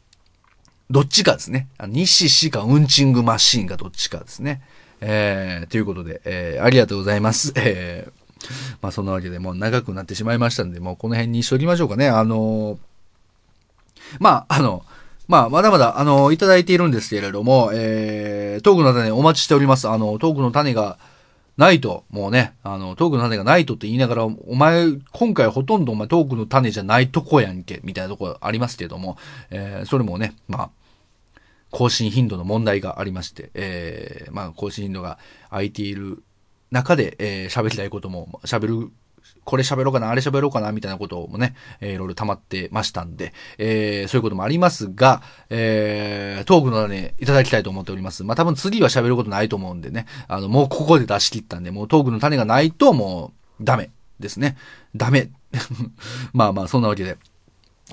[0.89, 1.67] どっちかですね。
[1.87, 4.61] 西市かウンチングマシーンかどっちかですね。
[5.01, 7.51] えー、ということで、えー、ありがとうございます。
[7.55, 8.43] えー、
[8.81, 12.07] まあそんなわけでもう長くなってしまいましたんで、もうこの辺にしときましょうかね。
[12.07, 12.77] あのー、
[14.19, 14.83] まあ、あの、
[15.31, 19.87] まあ、まだまだ、あの、いただいているんですけれども、えー、トークの種お待ちしております。
[19.87, 20.97] あの、トークの種が
[21.55, 29.17] ないと、もうね、あの、トークの種がないとって言いながら、お前、今回ほとんどお前トークの種じゃないとこやんけ、みたいなとこありますけれども、
[29.51, 30.69] えー、それもね、まあ、
[31.69, 35.17] 更新頻度の問題がありまして、えー、まあ、更新頻度が
[35.49, 36.23] 空いている
[36.71, 38.91] 中で、えー、喋りたいことも、喋る
[39.43, 48.23] これ喋ろうかな、あれ喋ろうかな、みたいなこともね、えー、いろいろ溜まってましたんで、えー、そういうこともありますが、えー、トークのね、いただきたいと思っております。
[48.23, 54.57] まあ、多分次は喋ることないと思うんでね、あの、もうここで出し切ったんで、もうトークの種がないともう、ダメですね。
[54.95, 55.29] ダメ。
[56.33, 57.17] まあまあ、そんなわけで、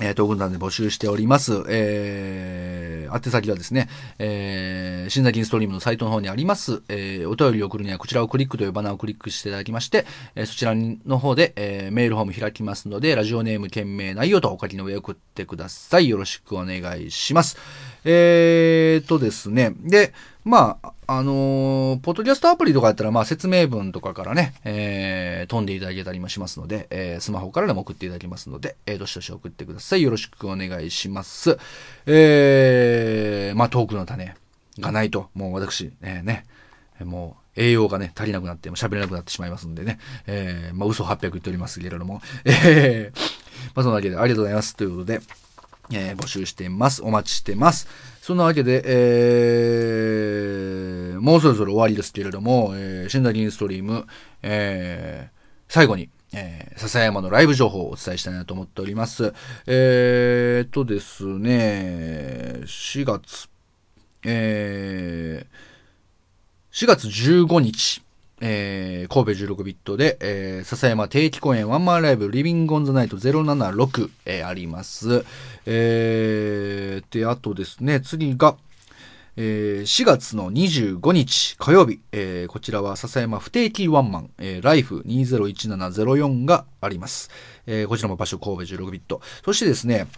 [0.00, 1.64] えー、トークの種募集しております。
[1.68, 2.67] え
[3.08, 3.88] えー、宛先はですね、
[4.18, 16.08] えー、新崎インストリームのサイトの方にあります、えー、お便りを送るにはこちらをクリックというバナーをクリックしていただきまして、えー、そちらの方で、えー、メールフォーム開きますので、ラジオネーム、件名、内容とお書きの上送ってください。
[16.08, 17.56] よろしくお願いします。
[18.04, 20.12] えーとですね、で、
[20.44, 30.02] まあ、あのーポッドキャストアプリとかやったら、まあ、説明文とかからね、えー、飛んでいただけたりもしますので、えー、スマホからでも送っていただけますので、えー、どしどし送ってください。
[30.02, 31.56] よろしくお願いします。
[32.04, 34.34] えー、まあ、トークの種
[34.80, 36.44] がないと、もう私、えー、ね、
[37.02, 39.98] もう、栄養がね、足りなくなって、も喋れなくなってしまいますんでね。
[40.26, 42.20] えー、まあ、嘘800言っておりますけれども。
[42.44, 43.18] えー、
[43.74, 44.76] まあ、そんなわけでありがとうございます。
[44.76, 45.20] ということで、
[45.90, 47.02] えー募集しています。
[47.02, 47.88] お待ちしてます。
[48.28, 54.06] そんなわけで、えー、もうそろそろ終わりですけれども、えー、シンダリンストリーム、
[54.42, 59.32] えー、最後に、えー、笹山のライブ情報をお伝えしたいなと思っております。
[59.66, 63.48] えーとですね、4月、
[64.24, 68.02] えー、4月15日、
[68.40, 75.24] えー、神戸16ビットで、えー、笹山定期公演ワンマンライブリビングオンザナイト076、えー、あります。
[75.66, 78.56] えー、で、あとですね、次が、
[79.40, 87.30] えー4月の25日火曜日、えーこちらは笹山不定期ワンマン、えーライフ201704があります。
[87.66, 89.20] えーこちらも場所神戸16ビット。
[89.44, 90.08] そしてですね、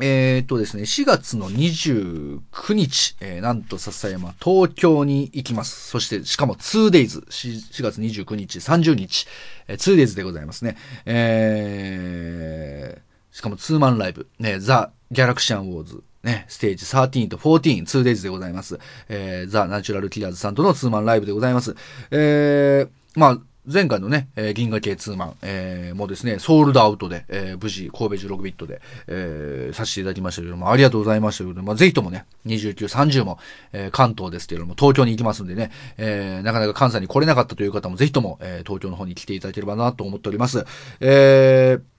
[0.00, 5.88] えーっとですね、4月の29日、えーなんと笹山、東京に行きます。
[5.88, 9.26] そして、しかも 2days、4月29日、30日、
[9.68, 10.76] えー 2days でございますね。
[11.04, 18.78] えー、しかもツーマンライブ、ね、ザ・ギャラクシアンウォーズ、ね、ステージ13と14、2days でございます。
[19.08, 21.76] えー、ザ・ナチュラルキラーズさんとのツーマンライブでございます。
[22.10, 33.38] えー、まあ、前回のね、えー銀河系ツーマン、えーもですね、ソールドアウトで、えー無事、神戸16ビットで、えーさせていただきましたけども、ありがとうございましたけども、まあ、ぜひともね、29、30も、
[33.72, 40.64] えー関東ですけれども、東京に行きますんでね、えーなかなか関西に来れなかったという方も、ぜひとも、えー東京の方に来ていただければなと思っております。
[41.00, 41.91] えー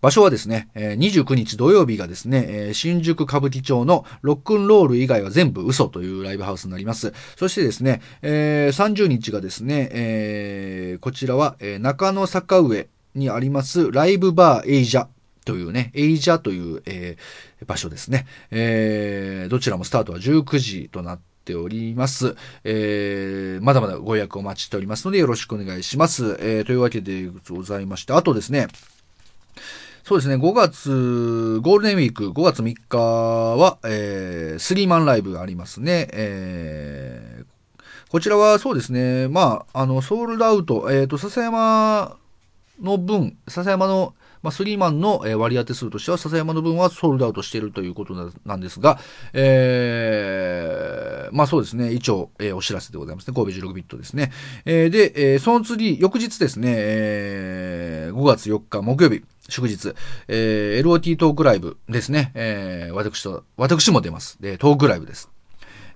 [0.00, 7.12] 場所はですね、えー29日土曜日がですね、新宿歌舞伎町のロックンロール以外は全部嘘というライブハウスになります。
[7.36, 15.06] そしてですね、えー30日がですね、こちらは、中野坂上にありますライブバーエイジャ
[15.44, 16.82] というね、エイジャという、
[17.66, 18.26] 場所ですね。
[19.50, 22.36] どちらもスタートは19時となっております。
[22.64, 26.38] えーまだまだご予約お待ちしておりますのでよろしくお願いします。
[26.40, 28.68] えーというわけでございまして、あとですね、
[30.04, 36.08] そうですね、5月、ゴールデンウィーク、5月3日は、えー、スリーマンライブがありますね。
[36.12, 37.44] えー、
[38.10, 42.16] こちらはそうですね、まあ、あの、ソールドアウト、えっ、と、笹山
[42.80, 48.98] の分、笹山の、まあ、スリーマンの割り当て数としては、笹山の分はソールドアウトしているということななんですが、
[49.34, 53.34] えー、まあそうですね、一応、えーお知らせでございますね。
[53.34, 54.32] 神戸16ビットですね。
[54.64, 59.94] えーで、えーその次、翌日ですね、えー5月4日木曜日、祝日、
[60.28, 62.32] えー LOT トークライブですね。
[62.34, 64.38] えー私と、私も出ます。
[64.40, 65.28] で、トークライブです。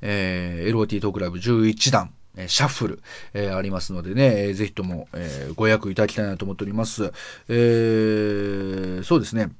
[0.02, 3.00] えー LOT トークライブ11弾、えーシャッフル、
[3.32, 7.12] えーありますのでね、えーぜひとも、えーご予約いただきたいなと思っております。
[7.48, 9.50] えーそうですね。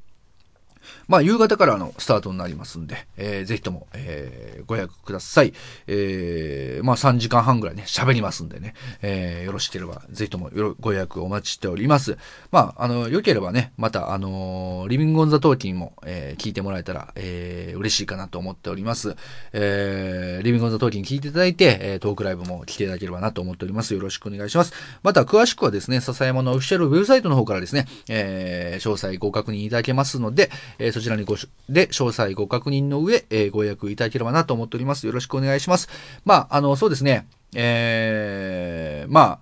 [1.09, 5.53] まあ、夕方からのスタートになりますんで、えーぜひとも、えーご予約ください。
[5.87, 12.17] えーまあ、3時間半ぐらいね、喋りますんでね、えーよろしければ、ぜひともよろご予約お待ちしております。
[12.51, 19.17] まあ、あの、良ければね、また、あのリビングオンザトーキンも、えー聞いてもらえたら、えー嬉しいかなと思っております。
[19.53, 23.95] えーリビングオンザトーキン聞いていただいて、えートークライブも来ていただければなと思っております。
[23.95, 24.73] よろしくお願いします。
[25.03, 35.07] また、詳しくはですね、笹山のオフィシャルウェブサイトの方からですね、えー詳細ご確認いただけますので、えーそちらにごし、で、詳細ご確認の上、えーご予約いただければなと思っております。
[35.07, 35.88] よろしくお願いします。
[36.24, 39.38] まあ、あの、そうですね、えーまあ、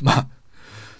[0.00, 0.26] まあ、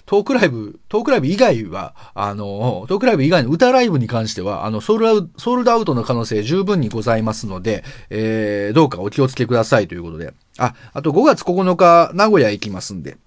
[0.05, 10.33] トークライブ、トークライブ以外は、あの、トークライブ以外の歌ライブに関しては、あの、ソールアウト、ソールドアウトの可能性十分にございますので、えー、どうかお気をつけくださいということで。
[10.57, 13.17] あ、あと5月9日、名古屋行きますんで、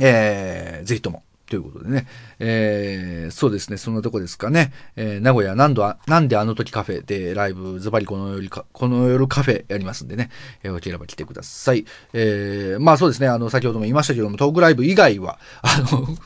[0.00, 1.22] えー、ぜひとも。
[1.50, 2.06] ということでね。
[2.38, 3.76] えー、そうですね。
[3.76, 4.72] そんなとこですかね。
[4.94, 10.30] えー、名古屋何度あ、なんであの時カフェでライブ、ズバリこの夜か、この夜カフェやりますんでね。
[10.62, 11.84] えー、よければ来てください。
[12.12, 13.26] えー、まあそうですね。
[13.26, 16.16] あの、先ほども言いましたけども、トークライブ以外は、 あの、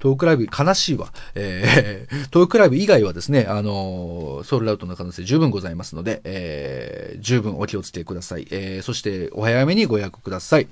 [0.00, 1.12] トークライブ悲しいわ。
[1.36, 8.48] えー、トークライブ以外はですね、あのーソールドアウトの可能性十分ございますので、えー、十分お気をつけください。
[8.50, 10.66] えー、そしてお早めにご予約ください。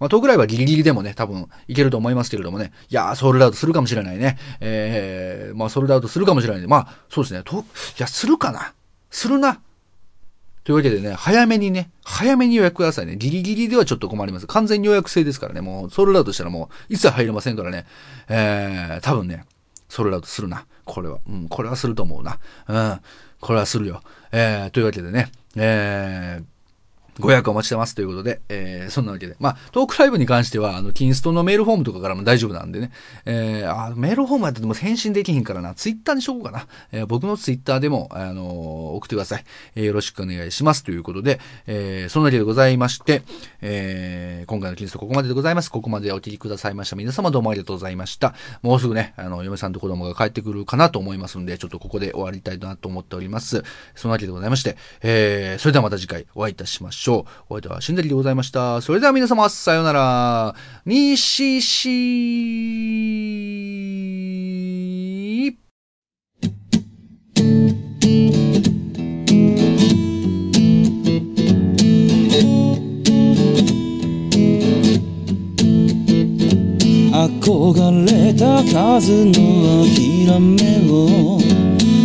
[0.00, 4.38] まあ、トークライブはギリギリでもね、多分いけると思いますけれどもね、いやー、ソールドアウトするかもしれないね。
[4.60, 6.66] えー、まあ、ソールドアウトするかもしれないね。
[6.66, 7.64] まあ、そうですね、と、い
[7.98, 8.72] や、するかな？
[9.10, 9.60] するな？
[10.64, 13.16] というわけでね、早めにね、早めに予約くださいね。
[13.16, 14.46] ギリギリではちょっと困ります。
[14.46, 17.86] 完全予約制ですからね、もうソールドアウトしたらもう一切入れませんからね。
[18.28, 19.44] えー、多分ね、
[19.88, 20.66] ソールドアウトするな。
[20.84, 21.18] これは。
[21.28, 22.38] うん、これはすると思うな。
[22.68, 23.00] うん、
[23.40, 24.02] これはするよ。
[24.32, 26.44] えー、というわけでね、えー、
[27.20, 29.36] ご予約お待ちしてますということで、えー、そんなわけで。
[29.38, 32.90] まあ、トークライブに関しては、あの、キンストのメールフォームとかからも大丈夫なんでね。
[33.24, 35.74] えー、あ、メールフォームやってても返信できひんからな。
[35.74, 36.66] ツイッターにしようかな。
[36.92, 38.46] えー、僕のツイッターでも、あのー、
[38.96, 39.44] 送ってください。
[39.76, 40.82] えー、よろしくお願いします。
[40.82, 43.22] ということで、えー、そんなわけでございまして、
[43.60, 45.70] えー、今回のキンストここまででございます。
[45.70, 46.96] ここまでお聞きくださいました。
[46.96, 48.34] 皆様どうもありがとうございました。
[48.62, 53.62] もうすぐね、あの、嫁さんと子供が帰ってくるかなと思いますんで、ちょっとここで終わりたいなと思っております。
[53.94, 57.09] そんなわけでございまして、えー、それではまた次回お会いいたしましょう。
[57.10, 58.80] ょうお相手はしんだりでございました。
[58.80, 60.54] それでは皆様、さようなら。
[60.86, 61.90] 西し
[77.12, 79.32] 憧れた数の
[79.84, 81.38] 諦めを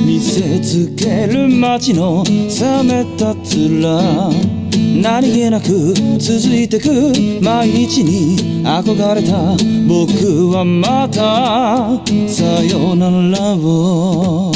[0.06, 4.55] 見せつける街の冷めた面
[5.02, 6.89] 何気なく続いてく
[7.41, 9.56] 毎日に憧れた
[9.88, 14.54] 僕はまたさよならを。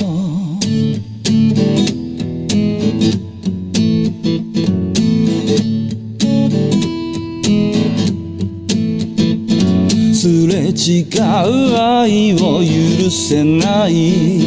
[10.13, 14.39] すれ違う愛を許せない。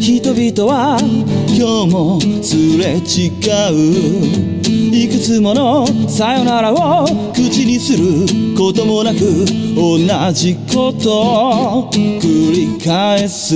[0.00, 0.98] 人々は
[1.48, 3.30] 今日もすれ違
[4.62, 4.65] う。
[5.06, 9.20] いくつものさよならを口にすることもなく
[9.76, 9.98] 同
[10.32, 13.54] じことを繰り返す。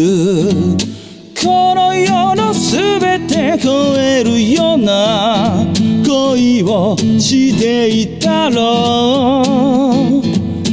[1.43, 5.67] この世の全て超えるような
[6.07, 10.23] 恋をしていたろう。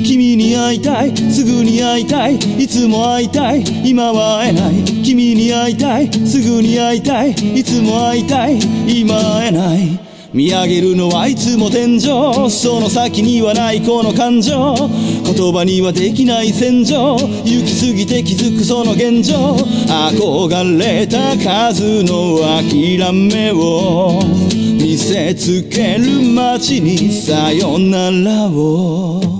[0.05, 4.83] 君に会いたいすぐに会いたいいつも会いたい今は会えない。
[5.03, 10.06] 君に会いたいすぐに会いたいいつも会いたい今会えない。
[10.33, 12.01] 見上げるのはいつも天井。
[12.49, 14.75] その先にはないこの感情。
[14.75, 17.15] 言葉にはできない戦場。
[17.15, 19.55] 行き過ぎて気づくその現状。
[19.87, 24.19] 憧れた数の諦めを。
[24.53, 29.36] 見せつける街にさよならを。